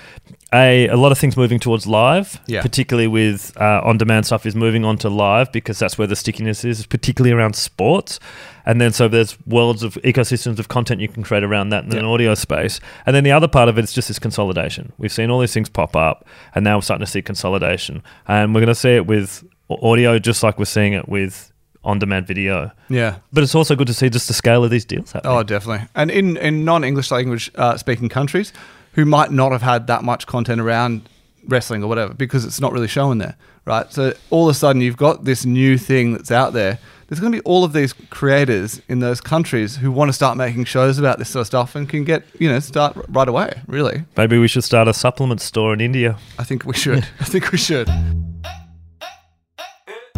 A, 0.54 0.86
a 0.86 0.96
lot 0.96 1.10
of 1.10 1.18
things 1.18 1.36
moving 1.36 1.58
towards 1.58 1.84
live, 1.84 2.40
Yeah. 2.46 2.62
particularly 2.62 3.08
with 3.08 3.52
uh, 3.60 3.80
on-demand 3.84 4.24
stuff 4.24 4.46
is 4.46 4.54
moving 4.54 4.84
on 4.84 4.96
to 4.98 5.08
live 5.08 5.50
because 5.50 5.80
that's 5.80 5.98
where 5.98 6.06
the 6.06 6.14
stickiness 6.14 6.64
is, 6.64 6.86
particularly 6.86 7.34
around 7.36 7.56
sports. 7.56 8.20
And 8.64 8.80
then 8.80 8.92
so 8.92 9.08
there's 9.08 9.36
worlds 9.46 9.82
of 9.82 9.94
ecosystems 10.04 10.60
of 10.60 10.68
content 10.68 11.00
you 11.00 11.08
can 11.08 11.24
create 11.24 11.42
around 11.42 11.70
that 11.70 11.84
in 11.84 11.96
an 11.98 12.04
audio 12.04 12.34
space. 12.34 12.78
And 13.04 13.16
then 13.16 13.24
the 13.24 13.32
other 13.32 13.48
part 13.48 13.68
of 13.68 13.78
it 13.78 13.84
is 13.84 13.92
just 13.92 14.06
this 14.08 14.20
consolidation. 14.20 14.92
We've 14.96 15.12
seen 15.12 15.28
all 15.28 15.40
these 15.40 15.52
things 15.52 15.68
pop 15.68 15.96
up, 15.96 16.24
and 16.54 16.62
now 16.62 16.76
we're 16.76 16.82
starting 16.82 17.04
to 17.04 17.10
see 17.10 17.20
consolidation. 17.20 18.02
And 18.28 18.54
we're 18.54 18.60
going 18.60 18.68
to 18.68 18.74
see 18.76 18.94
it 18.94 19.06
with 19.06 19.44
audio, 19.68 20.20
just 20.20 20.42
like 20.44 20.58
we're 20.58 20.64
seeing 20.66 20.92
it 20.92 21.08
with 21.08 21.52
on-demand 21.82 22.26
video. 22.26 22.70
Yeah. 22.88 23.16
But 23.32 23.42
it's 23.42 23.54
also 23.54 23.74
good 23.74 23.88
to 23.88 23.94
see 23.94 24.08
just 24.08 24.28
the 24.28 24.34
scale 24.34 24.62
of 24.64 24.70
these 24.70 24.84
deals 24.84 25.12
happening. 25.12 25.36
Oh, 25.36 25.42
definitely. 25.42 25.86
And 25.94 26.10
in, 26.10 26.36
in 26.38 26.64
non 26.64 26.84
English 26.84 27.10
language 27.10 27.50
uh, 27.56 27.76
speaking 27.76 28.08
countries 28.08 28.52
who 28.94 29.04
might 29.04 29.30
not 29.30 29.52
have 29.52 29.62
had 29.62 29.86
that 29.86 30.02
much 30.02 30.26
content 30.26 30.60
around 30.60 31.08
wrestling 31.46 31.82
or 31.84 31.88
whatever 31.88 32.14
because 32.14 32.44
it's 32.44 32.60
not 32.60 32.72
really 32.72 32.88
shown 32.88 33.18
there, 33.18 33.36
right? 33.66 33.92
So 33.92 34.14
all 34.30 34.48
of 34.48 34.54
a 34.54 34.58
sudden 34.58 34.80
you've 34.82 34.96
got 34.96 35.24
this 35.24 35.44
new 35.44 35.76
thing 35.78 36.12
that's 36.12 36.30
out 36.30 36.52
there. 36.52 36.78
There's 37.06 37.20
going 37.20 37.32
to 37.32 37.38
be 37.38 37.44
all 37.44 37.64
of 37.64 37.74
these 37.74 37.92
creators 38.08 38.80
in 38.88 39.00
those 39.00 39.20
countries 39.20 39.76
who 39.76 39.92
want 39.92 40.08
to 40.08 40.12
start 40.14 40.38
making 40.38 40.64
shows 40.64 40.98
about 40.98 41.18
this 41.18 41.28
sort 41.28 41.42
of 41.42 41.46
stuff 41.46 41.74
and 41.74 41.86
can 41.86 42.02
get, 42.04 42.24
you 42.40 42.48
know, 42.48 42.58
start 42.60 42.96
right 43.10 43.28
away, 43.28 43.52
really. 43.66 44.04
Maybe 44.16 44.38
we 44.38 44.48
should 44.48 44.64
start 44.64 44.88
a 44.88 44.94
supplement 44.94 45.42
store 45.42 45.74
in 45.74 45.82
India. 45.82 46.16
I 46.38 46.44
think 46.44 46.64
we 46.64 46.72
should. 46.72 47.06
I 47.20 47.24
think 47.24 47.52
we 47.52 47.58
should. 47.58 47.90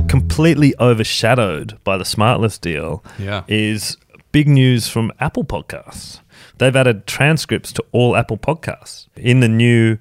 Completely 0.09 0.75
overshadowed 0.78 1.78
by 1.83 1.97
the 1.97 2.04
Smartless 2.04 2.61
deal 2.61 3.02
Yeah. 3.18 3.42
is 3.49 3.97
big 4.30 4.47
news 4.49 4.87
from 4.88 5.11
Apple 5.18 5.45
Podcasts. 5.45 6.21
They've 6.58 6.75
added 6.75 7.06
transcripts 7.06 7.72
to 7.75 7.84
all 7.92 8.16
Apple 8.16 8.38
Podcasts. 8.38 9.08
In 9.16 9.40
the 9.40 9.48
new 9.48 9.98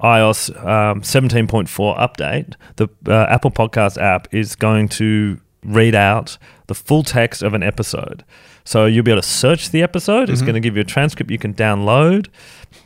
iOS 0.00 0.56
um, 0.64 1.02
17.4 1.02 1.98
update, 1.98 2.54
the 2.76 2.88
uh, 3.06 3.26
Apple 3.28 3.50
Podcast 3.50 4.00
app 4.00 4.32
is 4.32 4.54
going 4.54 4.88
to 4.90 5.40
read 5.64 5.94
out 5.94 6.38
the 6.68 6.74
full 6.74 7.02
text 7.02 7.42
of 7.42 7.54
an 7.54 7.62
episode. 7.62 8.24
So 8.64 8.86
you'll 8.86 9.04
be 9.04 9.10
able 9.10 9.22
to 9.22 9.28
search 9.28 9.70
the 9.70 9.82
episode. 9.82 10.28
It's 10.28 10.42
going 10.42 10.54
to 10.54 10.60
give 10.60 10.76
you 10.76 10.82
a 10.82 10.84
transcript 10.84 11.30
you 11.30 11.38
can 11.38 11.54
download, 11.54 12.28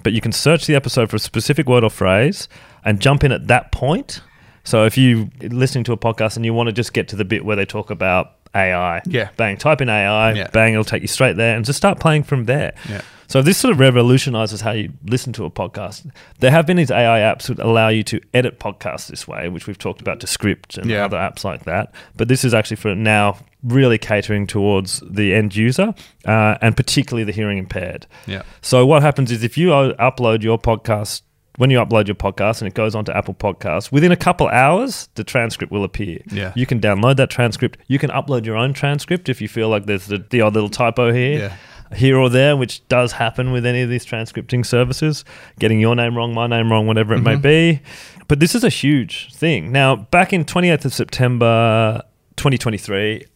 but 0.02 0.12
you 0.12 0.20
can 0.20 0.32
search 0.32 0.66
the 0.66 0.74
episode 0.74 1.10
for 1.10 1.16
a 1.16 1.18
specific 1.18 1.68
word 1.68 1.82
or 1.82 1.90
phrase 1.90 2.48
and 2.84 3.00
jump 3.00 3.24
in 3.24 3.32
at 3.32 3.48
that 3.48 3.72
point. 3.72 4.22
So 4.64 4.84
if 4.84 4.96
you're 4.96 5.28
listening 5.40 5.84
to 5.84 5.92
a 5.92 5.96
podcast 5.96 6.36
and 6.36 6.44
you 6.44 6.54
want 6.54 6.68
to 6.68 6.72
just 6.72 6.92
get 6.92 7.08
to 7.08 7.16
the 7.16 7.24
bit 7.24 7.44
where 7.44 7.56
they 7.56 7.64
talk 7.64 7.90
about 7.90 8.41
AI, 8.54 9.00
Yeah. 9.06 9.28
bang, 9.36 9.56
type 9.56 9.80
in 9.80 9.88
AI, 9.88 10.32
Yeah. 10.32 10.48
bang, 10.52 10.72
it'll 10.72 10.84
take 10.84 11.02
you 11.02 11.08
straight 11.08 11.36
there, 11.36 11.56
and 11.56 11.64
just 11.64 11.76
start 11.76 11.98
playing 12.00 12.24
from 12.24 12.44
there. 12.44 12.72
Yeah. 12.88 13.00
So 13.28 13.40
this 13.40 13.56
sort 13.56 13.72
of 13.72 13.80
revolutionizes 13.80 14.60
how 14.60 14.72
you 14.72 14.92
listen 15.06 15.32
to 15.34 15.46
a 15.46 15.50
podcast. 15.50 16.04
There 16.40 16.50
have 16.50 16.66
been 16.66 16.76
these 16.76 16.90
AI 16.90 17.20
apps 17.20 17.44
that 17.46 17.58
allow 17.60 17.88
you 17.88 18.02
to 18.02 18.20
edit 18.34 18.58
podcasts 18.60 19.06
this 19.06 19.26
way, 19.26 19.48
which 19.48 19.66
we've 19.66 19.78
talked 19.78 20.02
about, 20.02 20.18
Descript 20.20 20.76
and 20.76 20.90
Yeah. 20.90 21.06
other 21.06 21.16
apps 21.16 21.42
like 21.42 21.64
that. 21.64 21.94
But 22.14 22.28
this 22.28 22.44
is 22.44 22.52
actually 22.52 22.76
for 22.76 22.94
now 22.94 23.38
really 23.64 23.96
catering 23.96 24.46
towards 24.46 25.02
the 25.08 25.32
end 25.32 25.56
user 25.56 25.94
uh, 26.26 26.56
and 26.60 26.76
particularly 26.76 27.24
the 27.24 27.32
hearing 27.32 27.56
impaired. 27.56 28.06
Yeah. 28.26 28.42
So 28.60 28.84
what 28.84 29.00
happens 29.02 29.30
is 29.30 29.42
if 29.42 29.56
you 29.56 29.68
upload 29.70 30.42
your 30.42 30.58
podcast, 30.58 31.22
when 31.56 31.70
you 31.70 31.78
upload 31.78 32.06
your 32.06 32.14
podcast 32.14 32.60
and 32.60 32.68
it 32.68 32.74
goes 32.74 32.94
onto 32.94 33.12
Apple 33.12 33.34
Podcasts, 33.34 33.92
within 33.92 34.12
a 34.12 34.16
couple 34.16 34.48
hours, 34.48 35.08
the 35.14 35.24
transcript 35.24 35.72
will 35.72 35.84
appear. 35.84 36.20
Yeah. 36.30 36.52
You 36.54 36.66
can 36.66 36.80
download 36.80 37.16
that 37.16 37.30
transcript. 37.30 37.78
You 37.88 37.98
can 37.98 38.10
upload 38.10 38.46
your 38.46 38.56
own 38.56 38.72
transcript 38.72 39.28
if 39.28 39.40
you 39.40 39.48
feel 39.48 39.68
like 39.68 39.86
there's 39.86 40.06
the, 40.06 40.24
the 40.30 40.40
odd 40.40 40.54
little 40.54 40.70
typo 40.70 41.12
here. 41.12 41.38
Yeah. 41.38 41.56
Here 41.94 42.16
or 42.16 42.30
there, 42.30 42.56
which 42.56 42.88
does 42.88 43.12
happen 43.12 43.52
with 43.52 43.66
any 43.66 43.82
of 43.82 43.90
these 43.90 44.06
transcripting 44.06 44.64
services, 44.64 45.26
getting 45.58 45.78
your 45.78 45.94
name 45.94 46.16
wrong, 46.16 46.32
my 46.32 46.46
name 46.46 46.72
wrong, 46.72 46.86
whatever 46.86 47.12
it 47.12 47.20
may 47.20 47.34
mm-hmm. 47.34 47.42
be. 47.42 47.82
But 48.28 48.40
this 48.40 48.54
is 48.54 48.64
a 48.64 48.70
huge 48.70 49.30
thing. 49.34 49.72
Now, 49.72 49.96
back 49.96 50.32
in 50.32 50.46
28th 50.46 50.86
of 50.86 50.94
September 50.94 52.00
2023, 52.36 53.26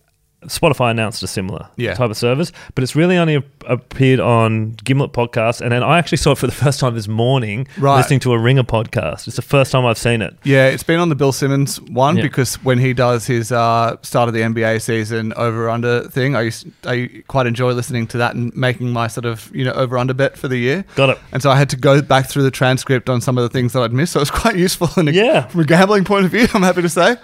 Spotify 0.48 0.90
announced 0.90 1.22
a 1.22 1.26
similar 1.26 1.68
Yeah. 1.76 1.94
type 1.94 2.10
of 2.10 2.16
service, 2.16 2.52
but 2.74 2.82
it's 2.84 2.94
really 2.96 3.16
only 3.16 3.36
ap- 3.36 3.44
appeared 3.66 4.20
on 4.20 4.72
Gimlet 4.84 5.12
podcast. 5.12 5.60
And 5.60 5.72
then 5.72 5.82
I 5.82 5.98
actually 5.98 6.18
saw 6.18 6.32
it 6.32 6.38
for 6.38 6.46
the 6.46 6.52
first 6.64 6.80
time 6.80 6.94
this 6.94 7.08
morning, 7.08 7.66
Right. 7.78 7.96
listening 7.96 8.20
to 8.20 8.32
a 8.32 8.38
Ringer 8.38 8.62
podcast. 8.62 9.26
It's 9.26 9.36
the 9.36 9.42
first 9.42 9.72
time 9.72 9.84
I've 9.86 9.98
seen 9.98 10.22
it. 10.22 10.36
Yeah, 10.44 10.66
it's 10.66 10.82
been 10.82 11.00
on 11.00 11.08
the 11.08 11.14
Bill 11.14 11.32
Simmons 11.32 11.80
one 11.80 12.16
Yeah. 12.16 12.22
because 12.22 12.56
when 12.64 12.78
he 12.78 12.92
does 12.92 13.26
his 13.26 13.50
uh, 13.52 13.96
start 14.02 14.28
of 14.28 14.34
the 14.34 14.42
NBA 14.42 14.80
season 14.80 15.32
over 15.36 15.68
under 15.68 16.08
thing, 16.08 16.36
I 16.36 16.42
used, 16.42 16.66
I 16.86 17.10
quite 17.28 17.46
enjoy 17.46 17.72
listening 17.72 18.06
to 18.08 18.18
that 18.18 18.34
and 18.34 18.54
making 18.56 18.90
my 18.90 19.06
sort 19.08 19.24
of 19.26 19.50
you 19.54 19.64
know 19.64 19.72
over 19.72 19.98
under 19.98 20.14
bet 20.14 20.36
for 20.38 20.48
the 20.48 20.56
year. 20.56 20.84
Got 20.94 21.10
it. 21.10 21.18
And 21.32 21.42
so 21.42 21.50
I 21.50 21.56
had 21.56 21.70
to 21.70 21.76
go 21.76 22.00
back 22.02 22.28
through 22.28 22.42
the 22.44 22.50
transcript 22.50 23.08
on 23.10 23.20
some 23.20 23.36
of 23.38 23.42
the 23.42 23.48
things 23.48 23.72
that 23.72 23.82
I'd 23.82 23.92
missed. 23.92 24.12
So 24.12 24.20
it 24.20 24.22
was 24.22 24.30
quite 24.42 24.56
useful 24.56 24.88
in 24.96 25.08
a, 25.08 25.10
Yeah. 25.12 25.46
from 25.48 25.60
a 25.60 25.64
gambling 25.64 26.04
point 26.04 26.24
of 26.24 26.30
view. 26.30 26.46
I'm 26.54 26.62
happy 26.62 26.82
to 26.82 26.88
say, 26.88 27.16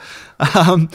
um, 0.54 0.88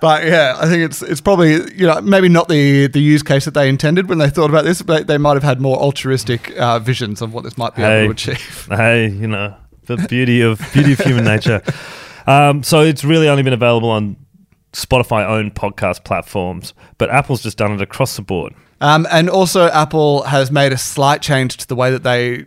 but 0.00 0.24
yeah, 0.24 0.56
I 0.58 0.66
think 0.66 0.82
it's 0.82 1.02
it's 1.02 1.20
probably 1.20 1.54
you 1.76 1.86
know 1.86 2.00
maybe 2.00 2.28
not 2.28 2.48
the 2.48 2.86
the 2.88 3.00
use 3.00 3.22
case 3.22 3.44
that 3.44 3.54
they 3.54 3.68
intended 3.68 4.08
when 4.08 4.18
they 4.18 4.30
thought 4.30 4.50
about 4.50 4.64
this, 4.64 4.82
but 4.82 5.06
they 5.06 5.18
might 5.18 5.34
have 5.34 5.42
had 5.42 5.60
more 5.60 5.76
altruistic 5.78 6.50
uh, 6.58 6.78
visions 6.78 7.20
of 7.22 7.32
what 7.34 7.44
this 7.44 7.56
might 7.58 7.74
be 7.74 7.82
Hey. 7.82 8.04
able 8.04 8.14
to 8.14 8.30
achieve. 8.32 8.68
Hey, 8.76 9.08
you 9.08 9.26
know, 9.26 9.54
the 9.86 9.96
beauty 10.08 10.40
of 10.40 10.60
beauty 10.72 10.92
of 10.92 10.98
human 11.00 11.24
nature. 11.24 11.62
Um, 12.26 12.62
so 12.62 12.80
it's 12.80 13.04
really 13.04 13.28
only 13.28 13.42
been 13.42 13.52
available 13.52 13.90
on 13.90 14.16
Spotify 14.72 15.26
owned 15.28 15.54
podcast 15.54 16.04
platforms, 16.04 16.74
but 16.98 17.10
Apple's 17.10 17.42
just 17.42 17.58
done 17.58 17.72
it 17.72 17.80
across 17.82 18.16
the 18.16 18.22
board. 18.22 18.54
Um, 18.80 19.06
and 19.10 19.30
also, 19.30 19.68
Apple 19.68 20.22
has 20.24 20.50
made 20.50 20.72
a 20.72 20.78
slight 20.78 21.22
change 21.22 21.56
to 21.58 21.68
the 21.68 21.74
way 21.76 21.90
that 21.90 22.02
they 22.02 22.46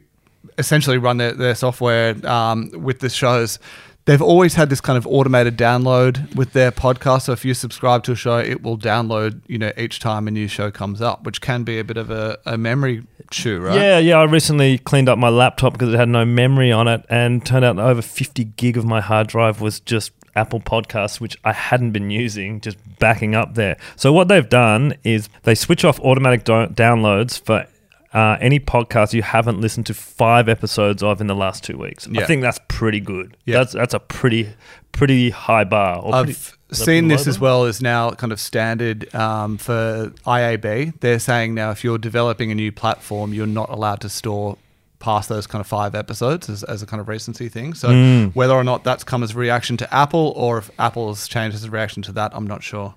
essentially 0.57 0.98
run 0.98 1.17
their, 1.17 1.31
their 1.34 1.55
software 1.55 2.15
um, 2.27 2.69
with 2.74 3.00
the 3.00 3.10
shows. 3.10 3.60
They've 4.08 4.22
always 4.22 4.56
had 4.56 4.70
this 4.70 4.80
kind 4.80 4.98
of 4.98 5.06
automated 5.06 5.58
download 5.58 6.34
with 6.34 6.54
their 6.54 6.72
podcast. 6.72 7.24
So 7.24 7.34
if 7.34 7.44
you 7.44 7.54
subscribe 7.54 8.04
to 8.04 8.14
a 8.14 8.16
show, 8.16 8.38
it 8.38 8.64
will 8.64 8.78
download, 8.78 9.42
you 9.48 9.58
know, 9.58 9.74
each 9.78 10.00
time 10.00 10.30
a 10.30 10.32
new 10.32 10.48
show 10.48 10.72
comes 10.72 11.02
up, 11.02 11.26
which 11.26 11.42
can 11.42 11.64
be 11.64 11.78
a 11.78 11.84
bit 11.84 11.98
of 11.98 12.10
a, 12.10 12.38
a 12.46 12.58
memory 12.58 13.06
chew, 13.32 13.60
right? 13.60 13.76
Yeah, 13.76 13.98
yeah. 14.00 14.18
I 14.18 14.24
recently 14.24 14.78
cleaned 14.78 15.10
up 15.10 15.20
my 15.20 15.28
laptop 15.28 15.74
because 15.74 15.94
it 15.94 15.98
had 15.98 16.08
no 16.08 16.24
memory 16.24 16.72
on 16.72 16.88
it, 16.88 17.06
and 17.10 17.46
turned 17.46 17.66
out 17.66 17.78
over 17.80 18.02
50 18.02 18.46
gig 18.46 18.78
of 18.78 18.86
my 18.86 19.02
hard 19.02 19.28
drive 19.28 19.60
was 19.60 19.82
just 19.82 20.14
Apple 20.38 20.62
Podcasts, 20.62 21.20
which 21.20 21.36
I 21.44 21.52
hadn't 21.52 21.92
been 21.92 22.10
using, 22.10 22.62
just 22.62 22.78
backing 23.00 23.36
up 23.36 23.56
there. 23.56 23.76
So 23.98 24.14
what 24.14 24.30
they've 24.30 24.48
done 24.48 24.94
is 25.04 25.28
they 25.44 25.54
switch 25.54 25.84
off 25.84 26.00
automatic 26.00 26.46
do- 26.46 26.68
downloads 26.68 27.42
for. 27.42 27.68
Uh, 28.14 28.38
any 28.40 28.60
podcast 28.60 29.14
you 29.14 29.22
haven't 29.22 29.60
listened 29.60 29.86
to 29.86 29.94
five 29.94 30.48
episodes 30.48 31.04
of 31.04 31.20
in 31.22 31.28
the 31.28 31.36
last 31.36 31.64
two 31.64 31.78
weeks, 31.78 32.08
I 32.18 32.26
think 32.26 32.42
that's 32.42 32.60
pretty 32.68 33.00
good. 33.02 33.36
Yeah. 33.46 33.58
That's 33.58 33.74
that's 33.74 33.94
a 33.94 34.00
pretty 34.00 34.50
pretty 34.94 35.30
high 35.30 35.66
bar. 35.66 36.02
I've 36.14 36.56
that 36.70 36.76
seen 36.76 37.10
this 37.10 37.26
low 37.28 37.30
as 37.30 37.40
well 37.40 37.66
as 37.66 37.82
now 37.82 38.12
kind 38.12 38.32
of 38.32 38.40
standard 38.40 39.14
um, 39.14 39.58
for 39.58 40.14
IAB. 40.26 41.00
They're 41.02 41.20
saying 41.20 41.54
now 41.54 41.72
if 41.72 41.84
you're 41.84 41.98
developing 41.98 42.52
a 42.52 42.56
new 42.56 42.72
platform, 42.72 43.34
you're 43.34 43.46
not 43.46 43.70
allowed 43.70 44.02
to 44.02 44.10
store 44.10 44.58
past 45.00 45.30
those 45.30 45.46
kind 45.46 45.60
of 45.62 45.68
five 45.68 45.94
episodes 45.94 46.50
as, 46.50 46.64
as 46.64 46.82
a 46.82 46.88
kind 46.88 47.00
of 47.00 47.08
recency 47.08 47.50
thing. 47.50 47.74
So 47.76 47.90
Mm. 47.90 48.34
whether 48.36 48.54
or 48.54 48.64
not 48.64 48.84
that's 48.84 49.04
come 49.04 49.22
as 49.22 49.32
a 49.36 49.38
reaction 49.38 49.78
to 49.78 49.94
Apple 49.94 50.34
or 50.36 50.58
if 50.58 50.72
Apple 50.80 51.10
has 51.10 51.28
changed 51.28 51.54
as 51.56 51.64
a 51.66 51.70
reaction 51.70 52.02
to 52.04 52.12
that, 52.14 52.32
I'm 52.34 52.48
not 52.48 52.64
sure. 52.64 52.96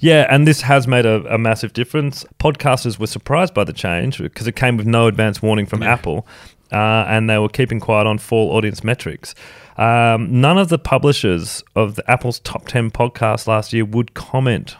Yeah, 0.00 0.26
and 0.30 0.46
this 0.46 0.62
has 0.62 0.86
made 0.86 1.06
a, 1.06 1.24
a 1.32 1.38
massive 1.38 1.72
difference. 1.72 2.24
Podcasters 2.38 2.98
were 2.98 3.06
surprised 3.06 3.54
by 3.54 3.64
the 3.64 3.72
change 3.72 4.18
because 4.18 4.46
it 4.46 4.56
came 4.56 4.76
with 4.76 4.86
no 4.86 5.06
advance 5.06 5.42
warning 5.42 5.66
from 5.66 5.82
Apple, 5.82 6.26
uh, 6.72 7.04
and 7.08 7.28
they 7.28 7.38
were 7.38 7.48
keeping 7.48 7.80
quiet 7.80 8.06
on 8.06 8.18
fall 8.18 8.50
audience 8.56 8.82
metrics. 8.82 9.34
Um, 9.76 10.40
none 10.40 10.58
of 10.58 10.68
the 10.68 10.78
publishers 10.78 11.62
of 11.74 11.96
the 11.96 12.08
Apple's 12.10 12.38
top 12.40 12.66
10 12.68 12.90
podcasts 12.90 13.46
last 13.46 13.72
year 13.72 13.84
would 13.84 14.14
comment 14.14 14.76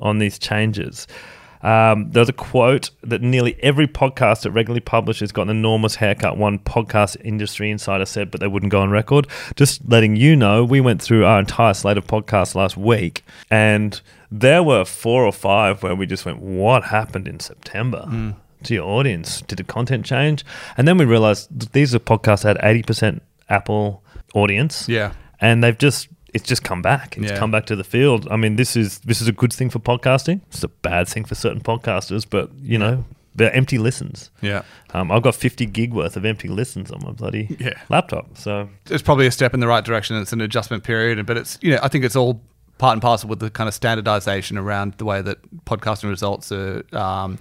on 0.00 0.18
these 0.18 0.38
changes. 0.38 1.06
Um, 1.62 2.10
there's 2.12 2.28
a 2.28 2.34
quote 2.34 2.90
that 3.02 3.22
nearly 3.22 3.56
every 3.62 3.88
podcast 3.88 4.42
that 4.42 4.52
regularly 4.52 4.80
publishes 4.80 5.32
got 5.32 5.42
an 5.42 5.50
enormous 5.50 5.96
haircut. 5.96 6.36
One 6.36 6.58
podcast 6.58 7.16
industry 7.24 7.70
insider 7.70 8.04
said, 8.04 8.30
but 8.30 8.40
they 8.40 8.46
wouldn't 8.46 8.70
go 8.70 8.80
on 8.80 8.90
record. 8.90 9.26
Just 9.56 9.80
letting 9.88 10.16
you 10.16 10.36
know, 10.36 10.64
we 10.64 10.80
went 10.80 11.02
through 11.02 11.24
our 11.24 11.40
entire 11.40 11.74
slate 11.74 11.98
of 11.98 12.06
podcasts 12.06 12.54
last 12.54 12.76
week, 12.76 13.24
and 13.50 14.00
there 14.30 14.62
were 14.62 14.84
four 14.84 15.24
or 15.24 15.32
five 15.32 15.82
where 15.82 15.94
we 15.94 16.06
just 16.06 16.24
went, 16.26 16.38
"What 16.40 16.84
happened 16.84 17.28
in 17.28 17.40
September?" 17.40 18.34
To 18.64 18.74
your 18.74 18.84
audience, 18.88 19.42
did 19.42 19.58
the 19.58 19.64
content 19.64 20.04
change? 20.06 20.44
And 20.76 20.88
then 20.88 20.96
we 20.98 21.04
realized 21.04 21.72
these 21.72 21.94
are 21.94 21.98
podcasts 21.98 22.42
that 22.42 22.56
had 22.56 22.70
eighty 22.70 22.82
percent 22.82 23.22
Apple 23.48 24.02
audience, 24.34 24.88
Yeah. 24.88 25.12
and 25.40 25.62
they've 25.62 25.76
just 25.78 26.08
it's 26.34 26.46
just 26.48 26.62
come 26.64 26.82
back. 26.82 27.16
It's 27.16 27.30
Yeah. 27.32 27.38
come 27.38 27.50
back 27.50 27.66
to 27.66 27.76
the 27.76 27.84
field. 27.84 28.26
I 28.30 28.36
mean, 28.36 28.56
this 28.56 28.76
is 28.76 28.98
this 29.00 29.20
is 29.22 29.28
a 29.28 29.32
good 29.32 29.52
thing 29.52 29.70
for 29.70 29.78
podcasting. 29.78 30.40
It's 30.48 30.64
a 30.64 30.68
bad 30.68 31.06
thing 31.08 31.24
for 31.24 31.34
certain 31.34 31.60
podcasters, 31.60 32.26
but 32.28 32.50
you 32.60 32.78
know, 32.78 33.04
they're 33.34 33.52
empty 33.54 33.78
listens. 33.78 34.30
Yeah. 34.42 34.62
Um, 34.94 35.12
I've 35.12 35.22
got 35.22 35.34
50 35.34 35.66
gig 35.66 35.92
worth 35.92 36.16
of 36.16 36.24
empty 36.24 36.48
listens 36.48 36.90
on 36.90 37.00
my 37.04 37.12
bloody 37.12 37.56
Yeah. 37.60 37.74
laptop. 37.90 38.36
So 38.38 38.68
it's 38.90 39.02
probably 39.02 39.26
a 39.26 39.30
step 39.30 39.52
in 39.54 39.60
the 39.60 39.66
right 39.68 39.84
direction. 39.84 40.16
It's 40.16 40.32
an 40.32 40.40
adjustment 40.40 40.82
period, 40.82 41.24
but 41.26 41.36
it's 41.36 41.58
you 41.62 41.70
know 41.72 41.78
I 41.82 41.88
think 41.88 42.04
it's 42.04 42.16
all 42.16 42.40
part 42.78 42.92
and 42.92 43.02
parcel 43.02 43.28
with 43.28 43.40
the 43.40 43.50
kind 43.50 43.68
of 43.68 43.74
standardization 43.74 44.58
around 44.58 44.94
the 44.98 45.04
way 45.04 45.22
that 45.22 45.38
podcasting 45.64 46.08
results 46.08 46.52
are 46.52 46.82
um, 46.92 47.38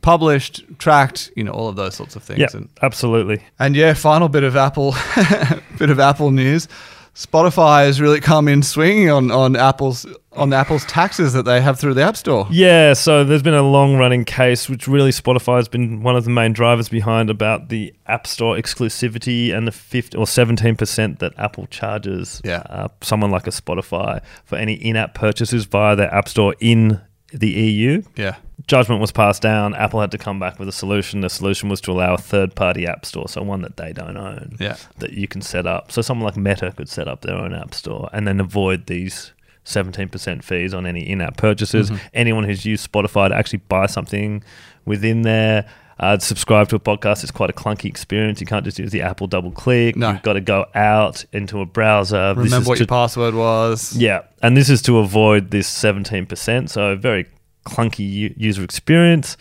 published, 0.00 0.62
tracked, 0.78 1.30
you 1.36 1.44
know, 1.44 1.52
all 1.52 1.68
of 1.68 1.76
those 1.76 1.94
sorts 1.94 2.16
of 2.16 2.22
things. 2.22 2.40
yeah, 2.40 2.48
And, 2.54 2.68
absolutely. 2.82 3.42
and 3.58 3.76
yeah, 3.76 3.94
final 3.94 4.28
bit 4.28 4.42
of 4.44 4.56
Apple, 4.56 4.94
bit 5.78 5.90
of 5.90 6.00
Apple 6.00 6.30
news. 6.30 6.68
Spotify 7.14 7.84
has 7.86 8.00
really 8.00 8.20
come 8.20 8.48
in 8.48 8.62
swinging 8.62 9.08
on, 9.08 9.30
on 9.30 9.54
Apple's 9.54 10.04
on 10.32 10.52
Apple's 10.52 10.84
taxes 10.86 11.32
that 11.32 11.44
they 11.44 11.60
have 11.60 11.78
through 11.78 11.94
the 11.94 12.02
App 12.02 12.16
Store. 12.16 12.48
Yeah, 12.50 12.92
so 12.94 13.22
there's 13.22 13.42
been 13.42 13.54
a 13.54 13.62
long 13.62 13.96
running 13.96 14.24
case, 14.24 14.68
which 14.68 14.88
really 14.88 15.12
Spotify 15.12 15.58
has 15.58 15.68
been 15.68 16.02
one 16.02 16.16
of 16.16 16.24
the 16.24 16.30
main 16.30 16.52
drivers 16.52 16.88
behind 16.88 17.30
about 17.30 17.68
the 17.68 17.94
App 18.08 18.26
Store 18.26 18.56
exclusivity 18.56 19.56
and 19.56 19.64
the 19.64 19.70
50 19.70 20.18
or 20.18 20.24
17% 20.24 21.20
that 21.20 21.32
Apple 21.38 21.66
charges 21.68 22.42
Yeah. 22.44 22.64
uh, 22.68 22.88
someone 23.00 23.30
like 23.30 23.46
a 23.46 23.50
Spotify 23.50 24.20
for 24.44 24.56
any 24.56 24.72
in 24.74 24.96
app 24.96 25.14
purchases 25.14 25.66
via 25.66 25.94
their 25.94 26.12
App 26.12 26.28
Store 26.28 26.56
in 26.58 27.00
the 27.32 27.50
EU. 27.50 28.02
Yeah, 28.16 28.34
Judgment 28.66 29.00
was 29.00 29.12
passed 29.12 29.42
down. 29.42 29.74
Apple 29.74 30.00
had 30.00 30.10
to 30.12 30.18
come 30.18 30.38
back 30.38 30.58
with 30.58 30.68
a 30.68 30.72
solution. 30.72 31.20
The 31.20 31.28
solution 31.28 31.68
was 31.68 31.80
to 31.82 31.92
allow 31.92 32.14
a 32.14 32.18
third 32.18 32.54
party 32.54 32.86
app 32.86 33.04
store, 33.04 33.28
so 33.28 33.42
one 33.42 33.60
that 33.62 33.76
they 33.76 33.92
don't 33.92 34.16
own, 34.16 34.56
Yeah. 34.58 34.76
that 34.98 35.12
you 35.12 35.28
can 35.28 35.42
set 35.42 35.66
up. 35.66 35.92
So 35.92 36.00
someone 36.02 36.24
like 36.26 36.36
Meta 36.36 36.72
could 36.76 36.88
set 36.88 37.06
up 37.06 37.20
their 37.20 37.34
own 37.36 37.54
app 37.54 37.74
store 37.74 38.08
and 38.12 38.26
then 38.26 38.40
avoid 38.40 38.86
these 38.86 39.32
17% 39.66 40.42
fees 40.42 40.72
on 40.74 40.86
any 40.86 41.08
in 41.08 41.20
app 41.20 41.36
purchases. 41.36 41.90
Mm-hmm. 41.90 42.06
Anyone 42.14 42.44
who's 42.44 42.64
used 42.64 42.90
Spotify 42.90 43.28
to 43.28 43.34
actually 43.34 43.60
buy 43.68 43.86
something 43.86 44.42
within 44.84 45.22
there, 45.22 45.66
uh, 46.00 46.18
subscribe 46.18 46.68
to 46.68 46.76
a 46.76 46.80
podcast, 46.80 47.22
it's 47.22 47.30
quite 47.30 47.50
a 47.50 47.52
clunky 47.54 47.84
experience. 47.86 48.40
You 48.40 48.46
can't 48.46 48.64
just 48.64 48.78
use 48.78 48.90
the 48.92 49.02
Apple 49.02 49.26
double 49.26 49.52
click. 49.52 49.94
No. 49.96 50.12
You've 50.12 50.22
got 50.22 50.32
to 50.34 50.40
go 50.40 50.66
out 50.74 51.24
into 51.32 51.60
a 51.60 51.66
browser. 51.66 52.34
This 52.34 52.44
remember 52.44 52.62
is 52.62 52.68
what 52.68 52.74
to- 52.76 52.80
your 52.80 52.86
password 52.88 53.34
was. 53.34 53.96
yeah, 53.96 54.22
and 54.42 54.56
this 54.56 54.68
is 54.70 54.82
to 54.82 54.98
avoid 54.98 55.50
this 55.50 55.68
17%, 55.70 56.68
so 56.68 56.96
very 56.96 57.26
clunky 57.64 58.34
user 58.36 58.62
experience. 58.62 59.36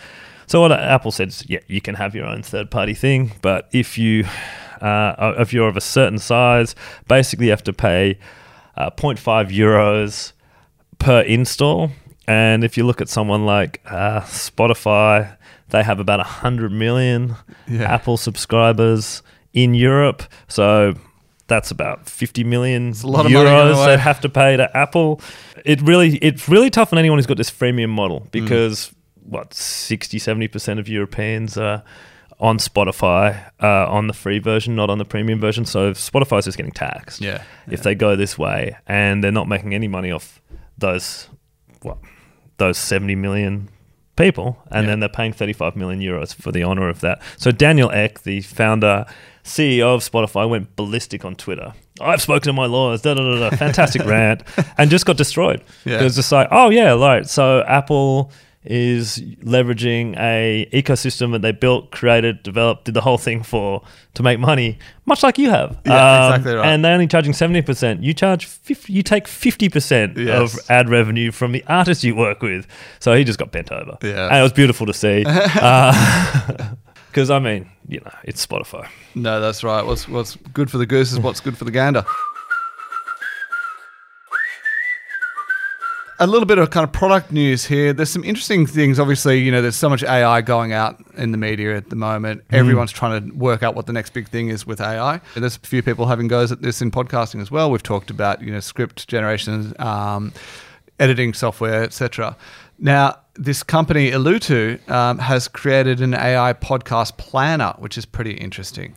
So 0.48 0.62
what 0.62 0.72
Apple 0.72 1.12
said 1.12 1.30
is, 1.30 1.44
yeah, 1.50 1.60
you 1.68 1.82
can 1.82 1.96
have 1.96 2.14
your 2.14 2.26
own 2.26 2.44
third-party 2.44 2.94
thing, 2.94 3.32
but 3.42 3.70
if 3.72 3.98
you 3.98 4.26
uh, 4.82 5.34
if 5.38 5.54
you're 5.54 5.70
of 5.70 5.78
a 5.78 5.82
certain 5.82 6.18
size, 6.20 6.76
basically 7.08 7.46
you 7.46 7.52
have 7.52 7.64
to 7.64 7.74
pay 7.74 8.20
uh, 8.76 8.90
0.5 8.92 9.50
euros 9.50 10.34
per 11.00 11.22
install. 11.22 11.92
And 12.28 12.64
if 12.64 12.78
you 12.78 12.86
look 12.86 13.02
at 13.02 13.10
someone 13.10 13.46
like 13.46 13.82
uh, 13.86 14.22
Spotify, 14.22 15.38
they 15.70 15.84
have 15.84 16.00
about 16.00 16.20
100 16.20 16.72
million 16.72 17.36
Yeah. 17.68 17.84
Apple 17.94 18.18
subscribers 18.18 19.24
in 19.54 19.74
Europe. 19.74 20.24
So 20.48 20.96
that's 21.54 21.70
about 21.70 22.10
50 22.10 22.44
million 22.44 22.94
a 23.04 23.08
lot 23.08 23.26
of 23.28 23.32
euros 23.32 23.86
they 23.86 23.98
have 23.98 24.20
to 24.22 24.30
pay 24.30 24.58
to 24.58 24.76
Apple. 24.76 25.22
It 25.64 25.82
really 25.84 26.18
it's 26.18 26.50
really 26.50 26.72
tough 26.72 26.92
on 26.94 26.98
anyone 27.00 27.20
who's 27.20 27.28
got 27.28 27.38
this 27.38 27.52
freemium 27.52 27.90
model 27.90 28.28
because 28.32 28.92
what 29.24 29.54
60 29.54 30.18
70% 30.18 30.80
of 30.80 30.90
Europeans 30.90 31.56
are 31.58 31.84
on 32.40 32.58
Spotify 32.58 33.52
uh, 33.62 33.88
on 33.88 34.08
the 34.08 34.14
free 34.14 34.40
version, 34.40 34.76
not 34.76 34.90
on 34.90 34.98
the 34.98 35.06
premium 35.06 35.40
version. 35.40 35.64
So 35.66 35.92
Spotify's 35.94 36.46
just 36.46 36.58
getting 36.58 36.72
taxed 36.74 37.22
Yeah, 37.22 37.44
if 37.70 37.84
they 37.84 37.94
go 37.96 38.16
this 38.16 38.38
way, 38.38 38.76
and 38.88 39.24
they're 39.24 39.32
not 39.32 39.48
making 39.48 39.74
any 39.76 39.88
money 39.88 40.12
off 40.12 40.42
those 40.78 41.30
what 41.84 42.00
those 42.58 42.78
70 42.80 43.16
million 43.16 43.70
people, 44.16 44.58
and 44.72 44.84
Yeah. 44.86 44.92
then 44.92 45.00
they're 45.02 45.10
paying 45.10 45.34
35 45.34 45.76
million 45.76 46.02
euros 46.02 46.34
for 46.36 46.52
the 46.52 46.64
honor 46.64 46.90
of 46.90 47.00
that. 47.02 47.22
So 47.38 47.52
Daniel 47.52 47.92
Ek, 47.92 48.24
the 48.24 48.42
founder, 48.42 49.06
CEO 49.44 49.94
of 49.96 50.02
Spotify, 50.02 50.50
went 50.50 50.76
ballistic 50.76 51.26
on 51.26 51.36
Twitter. 51.36 51.74
I've 52.02 52.22
spoken 52.22 52.44
to 52.48 52.54
my 52.54 52.66
lawyers, 52.66 53.02
da 53.02 53.14
da 53.14 53.24
da 53.24 53.50
da, 53.50 53.56
fantastic 53.56 54.04
rant, 54.06 54.44
and 54.78 54.90
just 54.90 55.06
got 55.06 55.18
destroyed. 55.18 55.64
Yeah. 55.86 56.00
It 56.02 56.04
was 56.04 56.16
just 56.16 56.32
like, 56.32 56.48
oh 56.52 56.70
yeah, 56.70 56.94
right. 56.94 57.28
So 57.28 57.62
Apple 57.68 58.32
is 58.66 59.20
leveraging 59.44 60.18
a 60.18 60.66
ecosystem 60.72 61.34
that 61.34 61.42
they 61.42 61.52
built, 61.52 61.92
created, 61.92 62.42
developed, 62.44 62.86
did 62.86 62.94
the 62.94 63.02
whole 63.02 63.18
thing 63.18 63.44
for 63.44 63.84
to 64.14 64.24
make 64.24 64.40
money, 64.40 64.80
much 65.06 65.22
like 65.22 65.38
you 65.38 65.50
have. 65.50 65.72
Um, 65.72 65.78
Yeah, 65.86 66.28
exactly 66.30 66.54
right. 66.56 66.66
And 66.66 66.86
they're 66.86 66.94
only 66.94 67.08
charging 67.08 67.34
seventy 67.34 67.62
percent. 67.62 68.02
You 68.04 68.14
charge 68.14 68.46
50, 68.46 68.94
you 68.94 69.04
take 69.04 69.28
fifty 69.28 69.68
percent 69.68 70.18
Yes. 70.18 70.54
of 70.58 70.72
ad 70.72 70.88
revenue 70.90 71.32
from 71.32 71.52
the 71.52 71.62
artists 71.68 72.06
you 72.06 72.16
work 72.16 72.42
with. 72.42 72.66
So 73.00 73.14
he 73.14 73.26
just 73.26 73.38
got 73.38 73.52
bent 73.52 73.70
over. 73.72 73.98
Yeah. 74.02 74.28
and 74.30 74.38
it 74.38 74.42
was 74.44 74.54
beautiful 74.54 74.86
to 74.88 74.94
see. 74.94 75.26
Because 77.14 77.30
I 77.30 77.38
mean, 77.38 77.70
you 77.88 78.00
know, 78.00 78.12
it's 78.24 78.44
Spotify. 78.44 78.90
No, 79.14 79.40
that's 79.40 79.64
right. 79.64 79.86
What's 79.86 80.10
what's 80.10 80.36
good 80.52 80.72
for 80.72 80.80
the 80.80 80.88
goose 80.88 81.12
is 81.12 81.20
what's 81.20 81.42
good 81.42 81.56
for 81.56 81.64
the 81.64 81.70
gander. 81.70 82.04
A 86.20 86.26
little 86.26 86.48
bit 86.48 86.58
of 86.58 86.72
kind 86.72 86.84
of 86.84 86.92
product 86.92 87.32
news 87.32 87.66
here. 87.66 87.94
There's 87.94 88.10
some 88.10 88.24
interesting 88.24 88.66
things. 88.66 89.00
Obviously, 89.00 89.42
you 89.42 89.52
know, 89.52 89.62
there's 89.62 89.76
so 89.76 89.90
much 89.90 90.04
AI 90.04 90.42
going 90.42 90.74
out 90.74 91.04
in 91.16 91.32
the 91.32 91.38
media 91.38 91.78
at 91.78 91.92
the 91.92 91.96
moment. 91.96 92.44
Everyone's 92.52 92.92
trying 92.92 93.30
to 93.30 93.36
work 93.36 93.62
out 93.62 93.76
what 93.76 93.86
the 93.86 93.94
next 93.94 94.14
big 94.14 94.28
thing 94.30 94.48
is 94.50 94.66
with 94.66 94.82
AI. 94.82 95.22
And 95.36 95.44
there's 95.44 95.58
a 95.58 95.60
few 95.60 95.84
people 95.84 96.08
having 96.08 96.28
goes 96.28 96.52
at 96.52 96.64
this 96.64 96.82
in 96.82 96.90
podcasting 96.90 97.42
as 97.42 97.52
well. 97.52 97.70
We've 97.70 97.84
talked 97.84 98.10
about, 98.10 98.42
you 98.42 98.52
know, 98.52 98.60
script 98.60 99.08
generation, 99.08 99.76
um, 99.78 100.34
editing 101.00 101.34
software, 101.34 101.84
etc. 101.84 102.38
Now, 102.80 103.18
this 103.36 103.64
company 103.64 104.12
Illutu 104.12 104.88
um, 104.90 105.18
has 105.20 105.48
created 105.48 106.02
an 106.02 106.14
AI 106.14 106.54
podcast 106.54 107.18
planner, 107.18 107.74
which 107.80 107.98
is 107.98 108.06
pretty 108.06 108.34
interesting. 108.34 108.96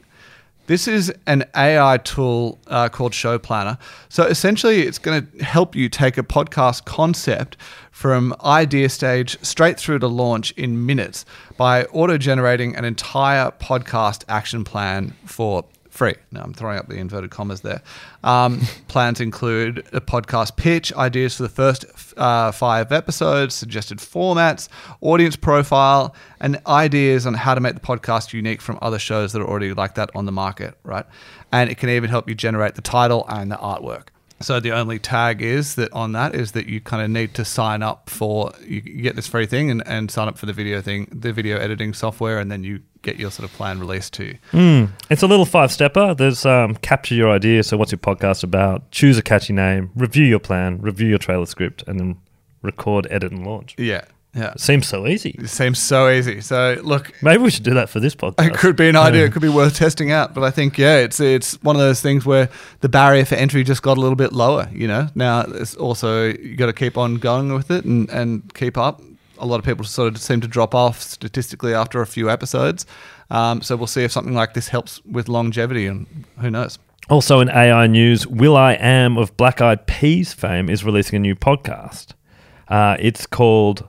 This 0.67 0.89
is 0.89 1.13
an 1.29 1.45
AI 1.55 1.99
tool 1.99 2.59
uh, 2.67 2.89
called 2.89 3.15
Show 3.15 3.39
Planner. 3.39 3.79
So 4.09 4.25
essentially, 4.25 4.81
it's 4.83 4.99
going 4.99 5.25
to 5.25 5.45
help 5.45 5.77
you 5.77 5.89
take 5.89 6.19
a 6.19 6.25
podcast 6.25 6.85
concept 6.85 7.57
from 7.93 8.35
idea 8.45 8.89
stage 8.89 9.39
straight 9.43 9.79
through 9.79 10.01
to 10.01 10.09
launch 10.09 10.51
in 10.53 10.85
minutes 10.85 11.25
by 11.57 11.85
auto 11.85 12.19
generating 12.19 12.75
an 12.75 12.85
entire 12.85 13.53
podcast 13.53 14.25
action 14.29 14.65
plan 14.65 15.15
for 15.25 15.65
free. 15.97 16.15
Now, 16.31 16.43
I'm 16.43 16.53
throwing 16.53 16.79
up 16.79 16.89
the 16.89 16.97
inverted 16.97 17.31
commas 17.31 17.63
there. 17.63 17.83
Um, 18.23 18.61
plans 18.89 19.21
include 19.21 19.79
a 19.93 20.01
podcast 20.01 20.57
pitch, 20.57 20.93
ideas 20.95 21.37
for 21.37 21.43
the 21.45 21.49
first 21.49 21.85
uh, 22.17 22.53
five 22.53 22.93
episodes, 22.93 23.55
suggested 23.55 23.99
formats, 23.99 24.69
audience 25.01 25.37
profile, 25.37 26.15
and 26.41 26.61
ideas 26.67 27.27
on 27.27 27.35
how 27.35 27.55
to 27.55 27.61
make 27.61 27.75
the 27.75 27.81
podcast 27.81 28.33
unique 28.33 28.61
from 28.61 28.79
other 28.83 28.99
shows 28.99 29.33
that 29.33 29.41
are 29.41 29.49
already 29.49 29.73
like 29.73 29.95
that 29.95 30.11
on 30.15 30.27
the 30.27 30.33
market, 30.33 30.75
right? 30.83 31.07
And 31.53 31.71
it 31.71 31.79
can 31.79 31.89
even 31.89 32.11
help 32.11 32.29
you 32.29 32.35
generate 32.35 32.75
the 32.75 32.83
title 32.83 33.25
and 33.29 33.51
the 33.51 33.57
artwork. 33.57 34.09
So 34.41 34.61
the 34.61 34.73
only 34.73 34.99
tag 34.99 35.41
is 35.41 35.77
that 35.77 35.93
on 35.93 36.13
that 36.13 36.35
is 36.35 36.53
that 36.53 36.67
you 36.67 36.81
kind 36.81 37.03
of 37.03 37.11
need 37.11 37.35
to 37.35 37.45
sign 37.45 37.83
up 37.83 38.11
for 38.11 38.53
you 38.67 38.81
get 38.81 39.17
this 39.17 39.27
free 39.27 39.47
thing 39.47 39.71
and, 39.71 39.83
and 39.87 40.11
sign 40.11 40.29
up 40.29 40.37
for 40.37 40.47
the 40.47 40.53
video 40.53 40.83
thing, 40.83 41.09
the 41.11 41.33
video 41.33 41.59
editing 41.59 41.95
software, 41.95 42.39
and 42.39 42.51
then 42.51 42.63
you 42.63 42.81
get 43.03 43.19
your 43.19 43.31
sort 43.31 43.49
of 43.49 43.57
plan 43.57 43.79
released 43.81 44.13
to 44.15 44.25
you. 44.25 44.39
Mm. 44.53 44.91
It's 45.09 45.23
a 45.23 45.27
little 45.27 45.47
five 45.47 45.73
stepper. 45.73 46.15
There's 46.15 46.45
um, 46.45 46.75
capture 46.77 47.15
your 47.15 47.31
idea. 47.31 47.63
So, 47.63 47.77
what's 47.77 47.93
your 47.93 47.99
podcast 47.99 48.45
about? 48.45 48.91
Choose 48.91 49.17
a 49.17 49.23
catchy 49.23 49.53
name, 49.53 49.91
review 49.95 50.25
your 50.25 50.41
plan, 50.41 50.81
review 50.81 51.09
your 51.09 51.19
trailer 51.19 51.47
script, 51.47 51.85
and 51.87 51.99
then 51.99 52.19
record, 52.63 53.07
edit, 53.11 53.33
and 53.33 53.47
launch. 53.47 53.75
Yeah, 53.79 54.05
yeah. 54.37 54.53
Seems 54.57 54.87
so 54.87 55.07
easy. 55.07 55.31
It 55.39 55.49
seems 55.49 55.79
so 55.81 56.09
easy. 56.11 56.41
So 56.43 56.79
look, 56.83 57.11
Maybe 57.23 57.43
we 57.43 57.51
should 57.51 57.63
do 57.65 57.75
that 57.75 57.89
for 57.89 58.01
this 58.01 58.15
podcast. 58.15 58.47
it 58.47 58.55
could 58.55 58.77
be 58.77 58.89
an 58.89 58.97
idea. 58.97 59.25
It 59.25 59.33
could 59.33 59.43
be 59.43 59.49
worth 59.49 59.77
testing 59.77 60.13
out. 60.13 60.35
But 60.35 60.45
I 60.45 60.51
think 60.51 60.77
yeah, 60.79 60.99
it's 60.99 61.19
it's 61.21 61.61
one 61.63 61.75
of 61.77 61.81
those 61.81 62.01
things 62.01 62.27
where 62.27 62.49
the 62.81 62.89
barrier 62.89 63.25
for 63.25 63.35
entry 63.37 63.65
just 63.65 63.83
got 63.83 63.97
a 63.97 64.01
little 64.01 64.17
bit 64.17 64.33
lower. 64.33 64.69
You 64.73 64.89
know, 64.89 65.09
now 65.15 65.41
it's 65.41 65.75
also 65.75 66.27
you 66.27 66.55
got 66.57 66.67
to 66.67 66.73
keep 66.73 66.97
on 66.99 67.15
going 67.17 67.53
with 67.55 67.71
it 67.71 67.85
and 67.85 68.09
and 68.11 68.53
keep 68.55 68.77
up. 68.77 69.01
A 69.39 69.47
lot 69.47 69.59
of 69.59 69.65
people 69.65 69.85
sort 69.85 70.15
of 70.15 70.21
seem 70.21 70.41
to 70.43 70.49
drop 70.49 70.75
off 70.75 71.01
statistically 71.01 71.75
after 71.75 72.01
a 72.01 72.07
few 72.07 72.31
episodes. 72.31 72.87
Um, 73.31 73.61
so 73.61 73.77
we'll 73.77 73.87
see 73.87 74.05
if 74.05 74.13
something 74.13 74.35
like 74.35 74.55
this 74.55 74.69
helps 74.69 75.05
with 75.05 75.29
longevity, 75.29 75.87
and 75.87 76.07
who 76.41 76.51
knows. 76.51 76.79
Also, 77.09 77.41
in 77.41 77.49
AI 77.51 77.87
news, 77.87 78.27
Will.i.am 78.27 79.17
of 79.17 79.37
Black 79.37 79.61
Eyed 79.61 79.87
Peas 79.87 80.33
fame 80.33 80.69
is 80.69 80.85
releasing 80.85 81.17
a 81.17 81.21
new 81.21 81.35
podcast. 81.37 82.09
Uh, 82.69 82.97
it's 82.99 83.27
called 83.27 83.87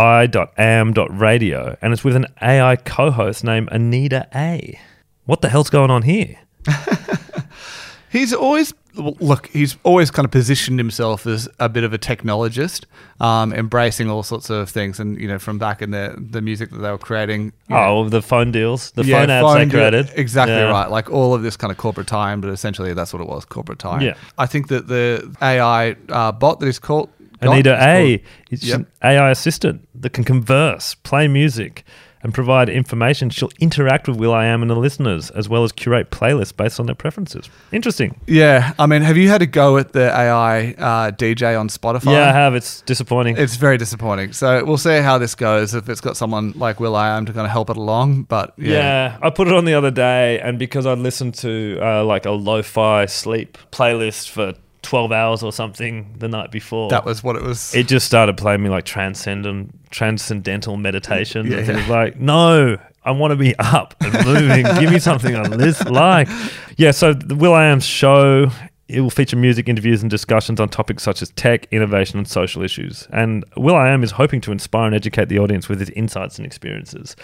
i.am.radio, 0.00 1.76
and 1.82 1.92
it's 1.92 2.02
with 2.02 2.16
an 2.16 2.26
AI 2.40 2.76
co 2.76 3.10
host 3.10 3.44
named 3.44 3.68
Anita 3.70 4.26
A. 4.34 4.78
What 5.26 5.42
the 5.42 5.48
hell's 5.50 5.68
going 5.70 5.90
on 5.90 6.02
here? 6.02 6.38
He's 8.10 8.32
always 8.32 8.72
look. 8.94 9.46
He's 9.48 9.76
always 9.84 10.10
kind 10.10 10.24
of 10.24 10.32
positioned 10.32 10.80
himself 10.80 11.26
as 11.28 11.48
a 11.60 11.68
bit 11.68 11.84
of 11.84 11.92
a 11.92 11.98
technologist, 11.98 12.86
um, 13.20 13.52
embracing 13.52 14.10
all 14.10 14.22
sorts 14.24 14.50
of 14.50 14.68
things, 14.68 14.98
and 14.98 15.20
you 15.20 15.28
know, 15.28 15.38
from 15.38 15.58
back 15.58 15.80
in 15.82 15.90
the 15.92 16.16
the 16.18 16.40
music 16.42 16.70
that 16.70 16.78
they 16.78 16.90
were 16.90 16.98
creating. 16.98 17.52
you 17.68 17.74
know, 17.76 17.84
Oh, 17.98 18.08
the 18.08 18.20
phone 18.22 18.50
deals, 18.50 18.90
the 18.92 19.04
yeah, 19.04 19.20
phone 19.20 19.30
ads 19.30 19.46
they 19.54 19.60
phone- 19.60 19.70
created. 19.70 20.10
Exactly 20.16 20.56
Yeah. 20.56 20.70
right. 20.70 20.90
Like 20.90 21.08
all 21.10 21.34
of 21.34 21.42
this 21.42 21.56
kind 21.56 21.70
of 21.70 21.76
corporate 21.76 22.08
time, 22.08 22.40
but 22.40 22.50
essentially 22.50 22.94
that's 22.94 23.12
what 23.12 23.20
it 23.22 23.28
was 23.28 23.44
corporate 23.44 23.78
time. 23.78 24.00
Yeah. 24.00 24.14
I 24.38 24.46
think 24.46 24.68
that 24.68 24.88
the 24.88 25.32
AI 25.40 25.94
uh, 26.08 26.32
bot 26.32 26.58
that 26.60 26.66
is 26.66 26.78
called 26.80 27.10
Anita 27.40 27.74
is 27.74 27.82
A. 27.84 28.22
It's 28.50 28.64
Yep. 28.64 28.80
an 28.80 28.86
AI 29.02 29.30
assistant 29.30 29.88
that 29.94 30.10
can 30.12 30.24
converse, 30.24 30.94
play 30.94 31.28
music, 31.28 31.84
and 32.22 32.34
provide 32.34 32.68
information. 32.68 33.30
She'll 33.30 33.48
interact 33.60 34.06
with 34.06 34.18
Will.i.am 34.18 34.60
and 34.60 34.70
the 34.70 34.74
listeners, 34.74 35.30
as 35.30 35.48
well 35.48 35.64
as 35.64 35.72
curate 35.72 36.10
playlists 36.10 36.54
based 36.54 36.78
on 36.78 36.84
their 36.84 36.94
preferences. 36.94 37.48
Interesting. 37.72 38.20
Yeah, 38.26 38.74
I 38.78 38.84
mean, 38.84 39.00
have 39.00 39.16
you 39.16 39.30
had 39.30 39.40
a 39.40 39.46
go 39.46 39.78
at 39.78 39.94
the 39.94 40.14
AI 40.14 40.72
uh, 40.76 41.12
DJ 41.12 41.58
on 41.58 41.68
Spotify? 41.68 42.12
Yeah, 42.12 42.28
I 42.28 42.32
have. 42.32 42.54
It's 42.54 42.82
disappointing. 42.82 43.38
It's 43.38 43.56
very 43.56 43.78
disappointing. 43.78 44.34
So 44.34 44.62
we'll 44.66 44.76
see 44.76 44.98
how 45.00 45.16
this 45.16 45.34
goes. 45.34 45.72
If 45.74 45.88
it's 45.88 46.02
got 46.02 46.14
someone 46.14 46.52
like 46.56 46.78
Will 46.78 46.94
I 46.94 47.08
Am 47.16 47.24
to 47.24 47.32
kind 47.32 47.46
of 47.46 47.50
help 47.52 47.70
it 47.70 47.78
along, 47.78 48.24
but 48.24 48.52
yeah, 48.58 48.72
Yeah. 48.72 49.16
I 49.22 49.30
put 49.30 49.48
it 49.48 49.54
on 49.54 49.64
the 49.64 49.72
other 49.72 49.90
day, 49.90 50.40
and 50.40 50.58
because 50.58 50.84
I'd 50.84 50.98
listened 50.98 51.36
to 51.36 51.78
uh, 51.80 52.04
like 52.04 52.26
a 52.26 52.32
lo-fi 52.32 53.06
sleep 53.06 53.56
playlist 53.72 54.28
for 54.28 54.52
twelve 54.82 55.12
hours 55.12 55.42
or 55.42 55.52
something 55.52 56.14
the 56.18 56.28
night 56.28 56.50
before, 56.50 56.90
that 56.90 57.04
was 57.04 57.22
what 57.22 57.36
it 57.36 57.42
was. 57.42 57.74
it 57.74 57.86
just 57.88 58.06
started 58.06 58.36
playing 58.36 58.62
me 58.62 58.68
like 58.70 58.84
transcendent, 58.84 59.74
transcendental 59.90 60.76
meditation. 60.76 61.46
Yeah, 61.46 61.58
It 61.58 61.76
was 61.76 61.88
like, 61.88 62.16
no, 62.18 62.76
I 63.04 63.10
want 63.12 63.32
to 63.32 63.36
be 63.36 63.54
up 63.58 63.94
and 64.00 64.12
moving. 64.26 64.64
Give 64.80 64.90
me 64.90 64.98
something 64.98 65.34
I 65.36 65.42
like. 65.90 66.28
Yeah. 66.76 66.90
So 66.92 67.12
the 67.14 67.34
Will.i.am 67.34 67.80
show. 67.80 68.50
It 68.88 69.02
will 69.02 69.10
feature 69.10 69.36
music, 69.36 69.68
interviews, 69.68 70.02
and 70.02 70.10
discussions 70.10 70.58
on 70.58 70.68
topics 70.68 71.04
such 71.04 71.22
as 71.22 71.30
tech, 71.30 71.68
innovation, 71.70 72.18
and 72.18 72.26
social 72.26 72.60
issues. 72.62 73.06
And 73.12 73.44
Will.i.am 73.56 74.02
is 74.02 74.10
hoping 74.10 74.40
to 74.40 74.50
inspire 74.50 74.86
and 74.86 74.96
educate 74.96 75.28
the 75.28 75.38
audience 75.38 75.68
with 75.68 75.78
his 75.78 75.90
insights 75.90 76.38
and 76.38 76.44
experiences. 76.46 77.14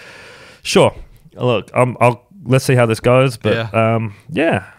Sure. 0.63 0.95
Look, 1.35 1.75
um, 1.75 1.97
I'll 2.01 2.25
let's 2.45 2.65
see 2.65 2.77
how 2.77 2.87
this 2.87 3.01
goes, 3.01 3.37
but 3.37 3.53
Yeah. 3.73 3.95
um, 3.97 4.15
yeah, 4.31 4.71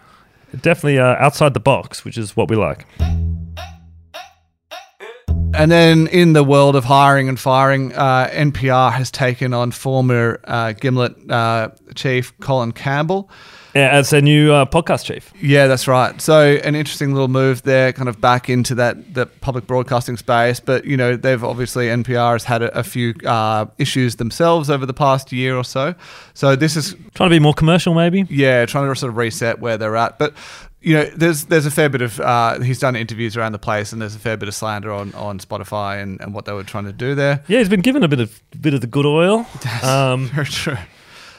definitely 0.61 0.99
uh, 0.99 1.15
outside 1.15 1.53
the 1.53 1.59
box, 1.59 2.03
which 2.05 2.17
is 2.17 2.35
what 2.35 2.49
we 2.49 2.55
like. 2.55 2.85
And 5.53 5.71
then 5.71 6.05
in 6.07 6.33
the 6.33 6.43
world 6.43 6.75
of 6.75 6.83
hiring 6.83 7.29
and 7.29 7.39
firing, 7.39 7.91
uh, 7.93 8.29
NPR 8.31 8.91
has 8.91 9.09
taken 9.09 9.53
on 9.53 9.71
former 9.71 10.39
uh, 10.43 10.73
Gimlet 10.73 11.31
uh, 11.31 11.69
chief 11.95 12.37
Collin 12.39 12.73
Campbell. 12.73 13.31
Yeah, 13.77 13.89
as 13.89 14.11
a 14.13 14.21
new 14.21 14.51
uh, 14.51 14.65
podcast 14.65 15.05
chief. 15.05 15.31
Yeah, 15.41 15.67
that's 15.67 15.87
right. 15.87 16.19
So 16.21 16.55
an 16.63 16.75
interesting 16.75 17.13
little 17.13 17.27
move 17.27 17.63
there, 17.63 17.93
kind 17.93 18.09
of 18.09 18.19
back 18.19 18.49
into 18.49 18.75
that 18.75 19.13
the 19.13 19.25
public 19.25 19.67
broadcasting 19.67 20.17
space. 20.17 20.59
But 20.59 20.85
you 20.85 20.97
know, 20.97 21.15
they've 21.15 21.43
obviously 21.43 21.87
NPR 21.87 22.33
has 22.33 22.43
had 22.43 22.61
a, 22.63 22.77
a 22.79 22.83
few 22.83 23.13
uh, 23.25 23.65
issues 23.77 24.15
themselves 24.15 24.69
over 24.69 24.85
the 24.85 24.93
past 24.93 25.31
year 25.31 25.55
or 25.55 25.63
so. 25.63 25.95
So 26.33 26.55
this 26.55 26.75
is 26.75 26.95
Trying 27.13 27.29
to 27.29 27.35
be 27.35 27.39
more 27.39 27.53
commercial, 27.53 27.93
maybe. 27.93 28.25
yeah, 28.29 28.65
trying 28.65 28.91
to 28.91 28.95
sort 28.99 29.09
of 29.11 29.17
reset 29.17 29.59
where 29.59 29.77
they're 29.77 29.95
at. 29.95 30.17
But 30.19 30.33
you 30.79 30.93
know, 30.93 31.05
there's 31.15 31.45
there's 31.45 31.65
a 31.65 31.71
fair 31.71 31.89
bit 31.89 32.01
of 32.01 32.19
uh, 32.19 32.59
he's 32.61 32.79
done 32.79 32.95
interviews 32.95 33.35
around 33.35 33.51
the 33.51 33.59
place, 33.59 33.91
and 33.91 34.01
there's 34.01 34.15
a 34.15 34.19
fair 34.19 34.37
bit 34.37 34.47
of 34.47 34.55
slander 34.55 34.91
on, 34.91 35.13
on 35.15 35.39
Spotify 35.39 36.01
and, 36.01 36.21
and 36.21 36.33
what 36.33 36.45
they 36.45 36.53
were 36.53 36.63
trying 36.63 36.85
to 36.85 36.93
do 36.93 37.15
there. 37.15 37.43
Yeah, 37.47 37.59
he's 37.59 37.69
been 37.69 37.81
given 37.81 38.03
a 38.03 38.07
bit 38.07 38.19
of 38.19 38.41
bit 38.61 38.73
of 38.73 38.81
the 38.81 38.87
good 38.87 39.05
oil. 39.05 39.45
Um, 39.83 40.27
Very 40.33 40.45
true. 40.45 40.77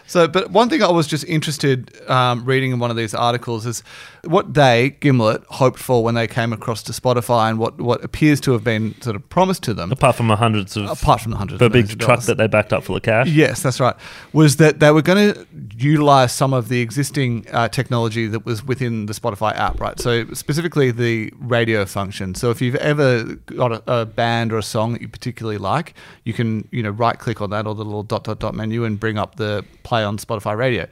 So, 0.08 0.26
but 0.26 0.50
one 0.50 0.70
thing 0.70 0.82
I 0.82 0.90
was 0.90 1.06
just 1.06 1.24
interested 1.24 1.94
um, 2.10 2.44
reading 2.46 2.72
in 2.72 2.78
one 2.78 2.90
of 2.90 2.96
these 2.96 3.14
articles 3.14 3.66
is 3.66 3.82
what 4.24 4.54
they, 4.54 4.96
Gimlet, 5.00 5.44
hoped 5.48 5.78
for 5.78 6.02
when 6.02 6.14
they 6.14 6.26
came 6.26 6.52
across 6.52 6.82
to 6.84 6.92
Spotify 6.92 7.50
and 7.50 7.58
what, 7.58 7.78
what 7.78 8.02
appears 8.02 8.40
to 8.40 8.52
have 8.52 8.64
been 8.64 8.98
sort 9.02 9.16
of 9.16 9.28
promised 9.28 9.62
to 9.64 9.74
them, 9.74 9.92
apart 9.92 10.16
from 10.16 10.28
the 10.28 10.36
hundreds 10.36 10.76
of 10.76 10.90
apart 10.90 11.20
from 11.20 11.32
the 11.32 11.36
hundreds 11.36 11.60
the 11.60 11.68
big 11.68 11.98
truck 11.98 12.22
that 12.22 12.38
they 12.38 12.46
backed 12.46 12.72
up 12.72 12.84
full 12.84 12.96
of 12.96 13.02
cash. 13.02 13.28
Yes, 13.28 13.62
that's 13.62 13.80
right. 13.80 13.94
Was 14.32 14.56
that 14.56 14.80
they 14.80 14.90
were 14.90 15.02
going 15.02 15.34
to 15.34 15.46
utilize 15.76 16.32
some 16.32 16.54
of 16.54 16.68
the 16.68 16.80
existing 16.80 17.46
uh, 17.52 17.68
technology 17.68 18.26
that 18.28 18.46
was 18.46 18.64
within 18.64 19.06
the 19.06 19.12
Spotify 19.12 19.54
app, 19.56 19.78
right? 19.78 20.00
So 20.00 20.24
specifically 20.32 20.90
the 20.90 21.32
radio 21.38 21.84
function. 21.84 22.34
So 22.34 22.50
if 22.50 22.62
you've 22.62 22.76
ever 22.76 23.24
got 23.46 23.72
a, 23.72 24.00
a 24.00 24.06
band 24.06 24.52
or 24.52 24.58
a 24.58 24.62
song 24.62 24.94
that 24.94 25.02
you 25.02 25.08
particularly 25.08 25.58
like, 25.58 25.94
you 26.24 26.32
can 26.32 26.66
you 26.70 26.82
know 26.82 26.90
right 26.90 27.18
click 27.18 27.42
on 27.42 27.50
that 27.50 27.66
or 27.66 27.74
the 27.74 27.84
little 27.84 28.02
dot 28.02 28.24
dot 28.24 28.38
dot 28.38 28.54
menu 28.54 28.84
and 28.84 28.98
bring 28.98 29.18
up 29.18 29.36
the 29.36 29.64
play 29.82 29.97
on 30.04 30.18
Spotify 30.18 30.56
Radio. 30.56 30.86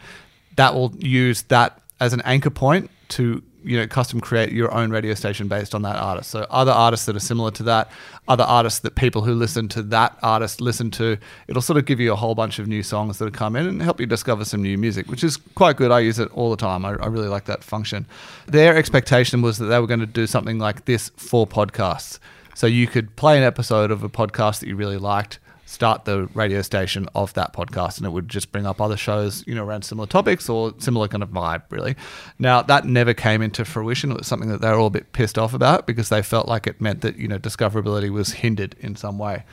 That 0.57 0.75
will 0.75 0.95
use 0.99 1.43
that 1.43 1.81
as 2.01 2.13
an 2.13 2.23
anchor 2.25 2.51
point 2.51 2.91
to 3.09 3.43
you 3.67 3.77
know 3.77 3.87
custom 3.87 4.21
create 4.21 4.53
your 4.53 4.73
own 4.73 4.91
radio 4.91 5.13
station 5.13 5.49
based 5.49 5.75
on 5.75 5.83
that 5.83 5.97
artist. 5.97 6.31
So 6.31 6.47
other 6.51 6.71
artists 6.71 7.05
that 7.07 7.17
are 7.17 7.21
similar 7.21 7.51
to 7.53 7.63
that, 7.65 7.91
other 8.29 8.45
artists 8.45 8.79
that 8.81 8.95
people 8.95 9.23
who 9.23 9.35
listen 9.35 9.69
to 9.71 9.83
that 9.83 10.17
artist 10.23 10.61
listen 10.61 10.91
to, 10.93 11.19
it'll 11.49 11.61
sort 11.63 11.77
of 11.77 11.85
give 11.85 11.99
you 11.99 12.13
a 12.13 12.17
whole 12.17 12.35
bunch 12.35 12.59
of 12.59 12.69
new 12.69 12.83
songs 12.83 13.19
that 13.19 13.25
have 13.25 13.35
come 13.35 13.57
in 13.57 13.67
and 13.67 13.83
help 13.83 14.01
you 14.01 14.07
discover 14.07 14.45
some 14.45 14.63
new 14.63 14.79
music, 14.79 15.09
which 15.09 15.25
is 15.25 15.37
quite 15.37 15.77
good. 15.77 15.91
I 15.91 16.01
use 16.01 16.19
it 16.21 16.31
all 16.33 16.51
the 16.51 16.57
time. 16.57 16.85
I, 16.85 16.91
I 16.91 17.07
really 17.07 17.29
like 17.29 17.47
that 17.47 17.65
function. 17.65 18.07
Their 18.47 18.77
expectation 18.77 19.43
was 19.43 19.59
that 19.59 19.67
they 19.67 19.81
were 19.81 19.89
going 19.89 20.01
to 20.01 20.07
do 20.07 20.29
something 20.29 20.59
like 20.59 20.85
this 20.85 21.11
for 21.17 21.47
podcasts. 21.47 22.21
So 22.55 22.67
you 22.67 22.87
could 22.87 23.17
play 23.17 23.37
an 23.37 23.45
episode 23.45 23.91
of 23.91 24.03
a 24.03 24.09
podcast 24.09 24.61
that 24.61 24.69
you 24.69 24.77
really 24.77 24.97
liked 24.97 25.41
start 25.67 26.05
the 26.05 26.27
radio 26.33 26.63
station 26.63 27.09
of 27.15 27.35
that 27.35 27.53
podcast 27.53 27.99
and 27.99 28.07
it 28.07 28.11
would 28.11 28.29
just 28.29 28.53
bring 28.53 28.65
up 28.65 28.81
other 28.81 28.97
shows 28.97 29.45
you 29.47 29.55
know 29.55 29.65
around 29.65 29.83
similar 29.83 30.07
topics 30.07 30.49
or 30.49 30.73
similar 30.79 31.09
kind 31.09 31.23
of 31.23 31.29
vibe 31.29 31.63
really. 31.71 31.95
Now 32.39 32.63
that 32.63 32.87
never 32.87 33.13
came 33.13 33.43
into 33.43 33.65
fruition. 33.65 34.11
It 34.11 34.19
was 34.19 34.27
something 34.27 34.49
that 34.49 34.61
they 34.61 34.71
were 34.71 34.77
all 34.77 34.87
a 34.87 34.91
bit 34.91 35.13
pissed 35.13 35.39
off 35.39 35.53
about 35.53 35.87
because 35.87 36.09
they 36.09 36.23
felt 36.23 36.49
like 36.49 36.67
it 36.67 36.81
meant 36.81 37.03
that 37.03 37.17
you 37.19 37.29
know 37.29 37.39
discoverability 37.39 38.11
was 38.11 38.33
hindered 38.33 38.75
in 38.81 38.97
some 38.97 39.19
way. 39.19 39.45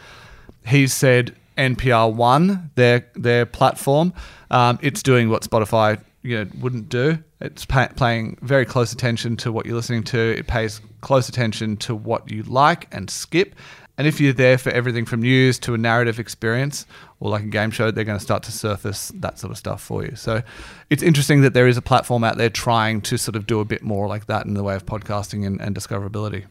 He 0.65 0.88
said 0.88 1.36
npr 1.56 2.12
one 2.12 2.71
their 2.73 3.08
their 3.13 3.45
platform 3.45 4.12
um, 4.49 4.80
it's 4.82 5.04
doing 5.04 5.30
what 5.30 5.43
spotify 5.43 6.02
you 6.23 6.38
know 6.38 6.49
wouldn't 6.60 6.89
do. 6.89 7.17
It's 7.41 7.65
pa- 7.65 7.89
paying 7.95 8.38
very 8.41 8.65
close 8.65 8.93
attention 8.93 9.36
to 9.38 9.52
what 9.52 9.65
you're 9.65 9.76
listening 9.76 10.04
to. 10.06 10.19
It 10.19 10.47
pays 10.47 10.82
close 11.02 11.30
attention 11.30 11.78
to 11.78 11.93
what 11.93 12.32
you 12.32 12.43
like 12.43 12.88
and 12.93 13.10
skip 13.10 13.56
and 13.97 14.08
if 14.08 14.19
you're 14.19 14.34
there 14.34 14.58
for 14.58 14.71
everything 14.71 15.06
from 15.06 15.21
news 15.21 15.60
to 15.60 15.73
a 15.73 15.77
narrative 15.77 16.19
experience 16.19 16.86
or 17.19 17.29
like 17.29 17.43
a 17.43 17.47
game 17.47 17.69
show, 17.69 17.91
they're 17.91 18.03
going 18.03 18.17
to 18.17 18.23
start 18.23 18.43
to 18.43 18.51
surface 18.51 19.12
that 19.15 19.38
sort 19.38 19.51
of 19.51 19.58
stuff 19.58 19.82
for 19.82 20.03
you. 20.03 20.15
So 20.15 20.41
it's 20.89 21.03
interesting 21.03 21.41
that 21.41 21.53
there 21.53 21.67
is 21.67 21.77
a 21.77 21.82
platform 21.82 22.23
out 22.23 22.38
there 22.38 22.49
trying 22.49 23.01
to 23.01 23.17
sort 23.17 23.36
of 23.36 23.45
do 23.45 23.60
a 23.60 23.65
bit 23.65 23.84
more 23.84 24.08
like 24.08 24.25
that 24.27 24.45
in 24.45 24.56
the 24.56 24.63
way 24.63 24.75
of 24.75 24.86
podcasting 24.86 25.45
and, 25.45 25.62
and 25.62 25.75
discoverability. 25.75 26.45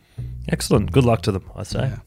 Excellent. 0.48 0.92
Good 0.92 1.04
luck 1.04 1.22
to 1.22 1.32
them, 1.32 1.50
I 1.56 1.64
say. 1.64 1.80
Yeah. 1.80 1.98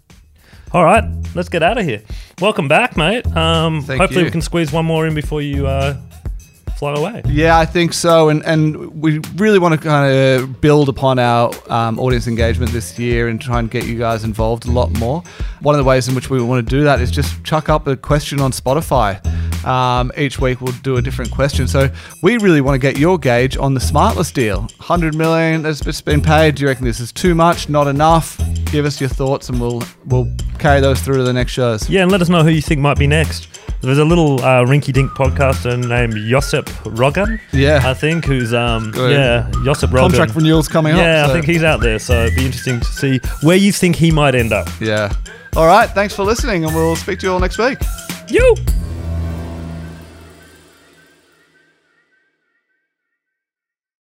All 0.72 0.84
right, 0.84 1.04
let's 1.36 1.48
get 1.48 1.64
out 1.64 1.78
of 1.78 1.86
here. 1.86 2.02
Welcome 2.42 2.68
back, 2.68 2.98
mate. 2.98 3.26
Um, 3.36 3.84
hopefully, 3.84 4.22
you. 4.22 4.26
we 4.26 4.32
can 4.32 4.42
squeeze 4.42 4.72
one 4.74 4.86
more 4.86 5.06
in 5.08 5.14
before 5.14 5.42
you 5.42 5.68
uh, 5.68 5.96
fly 6.78 6.94
away. 6.94 7.22
Yeah, 7.26 7.58
I 7.58 7.66
think 7.66 7.94
so. 7.94 8.30
And, 8.30 8.44
and 8.46 9.02
we 9.02 9.20
really 9.36 9.60
want 9.60 9.74
to 9.74 9.80
kind 9.80 10.14
of 10.14 10.62
build 10.62 10.90
upon 10.90 11.20
our 11.20 11.52
um, 11.70 12.00
audience 12.00 12.28
engagement 12.28 12.72
this 12.72 12.98
year 13.00 13.28
and 13.28 13.40
try 13.40 13.60
and 13.60 13.70
get 13.70 13.86
you 13.86 13.98
guys 13.98 14.24
involved 14.24 14.68
a 14.68 14.72
lot 14.72 14.92
more. 15.00 15.24
One 15.62 15.76
of 15.76 15.80
the 15.80 15.86
ways 15.86 16.08
in 16.08 16.16
which 16.16 16.30
we 16.30 16.42
want 16.42 16.68
to 16.68 16.76
do 16.76 16.84
that 16.84 17.02
is 17.02 17.12
just 17.12 17.44
chuck 17.44 17.70
up 17.70 17.88
a 17.88 17.96
question 17.96 18.40
on 18.40 18.52
Spotify. 18.52 19.26
Um, 19.66 20.12
each 20.16 20.40
week 20.40 20.62
we'll 20.62 20.76
do 20.84 20.98
a 20.98 21.02
different 21.02 21.32
question. 21.32 21.68
So 21.68 21.90
we 22.22 22.38
really 22.38 22.62
want 22.62 22.76
to 22.76 22.80
get 22.80 23.00
your 23.00 23.18
gauge 23.18 23.58
on 23.58 23.74
the 23.74 23.80
Smartless 23.80 24.32
deal. 24.34 24.62
100 24.62 25.16
million 25.16 25.64
that's 25.64 25.80
just 25.80 26.06
been 26.06 26.22
paid. 26.22 26.56
Do 26.56 26.64
you 26.64 26.68
reckon 26.68 26.86
this 26.86 27.00
is 27.00 27.12
too 27.12 27.34
much, 27.34 27.70
not 27.70 27.88
enough? 27.88 28.40
Give 28.66 28.86
us 28.86 29.00
your 29.00 29.10
thoughts 29.10 29.50
and 29.50 29.60
we'll 29.60 29.82
we'll 30.06 30.28
carry 30.60 30.82
those 30.82 31.02
through 31.02 31.18
to 31.18 31.24
the 31.24 31.34
next 31.34 31.54
shows. 31.54 31.90
Yeah, 31.90 32.04
and 32.04 32.12
let 32.12 32.22
us 32.22 32.30
know 32.30 32.44
who 32.44 32.50
you 32.50 32.62
think 32.62 32.82
might 32.82 33.00
be 33.00 33.08
next. 33.08 33.48
There's 33.86 34.00
a 34.00 34.06
little 34.06 34.42
uh, 34.42 34.64
rinky-dink 34.66 35.12
podcaster 35.12 35.78
named 35.88 36.16
Josip 36.28 36.70
Rogan, 36.86 37.40
Yeah. 37.54 37.82
I 37.84 37.94
think, 37.94 38.26
who's 38.26 38.54
um, 38.54 38.92
Good. 38.92 39.12
yeah, 39.12 39.52
Josip 39.64 39.92
Rogan. 39.94 40.10
Contract 40.12 40.36
renewals 40.36 40.68
coming 40.68 40.94
up. 40.94 41.00
yeah, 41.00 41.24
up. 41.26 41.30
I 41.30 41.34
think 41.34 41.46
he's 41.46 41.64
out 41.64 41.82
there, 41.82 42.00
so 42.00 42.24
it'd 42.24 42.36
be 42.36 42.46
interesting 42.46 42.80
to 42.80 42.86
see 42.86 43.20
where 43.44 43.58
you 43.58 43.72
think 43.72 43.96
he 43.96 44.12
might 44.12 44.34
end 44.36 44.54
up. 44.54 44.68
Yeah. 44.82 45.14
All 45.56 45.68
right. 45.68 45.90
Thanks 45.90 46.16
for 46.16 46.24
listening, 46.24 46.66
and 46.66 46.74
we'll 46.76 46.96
speak 46.96 47.20
to 47.20 47.28
you 47.28 47.34
all 47.34 47.40
next 47.40 47.58
week. 47.60 47.78
You. 48.28 48.56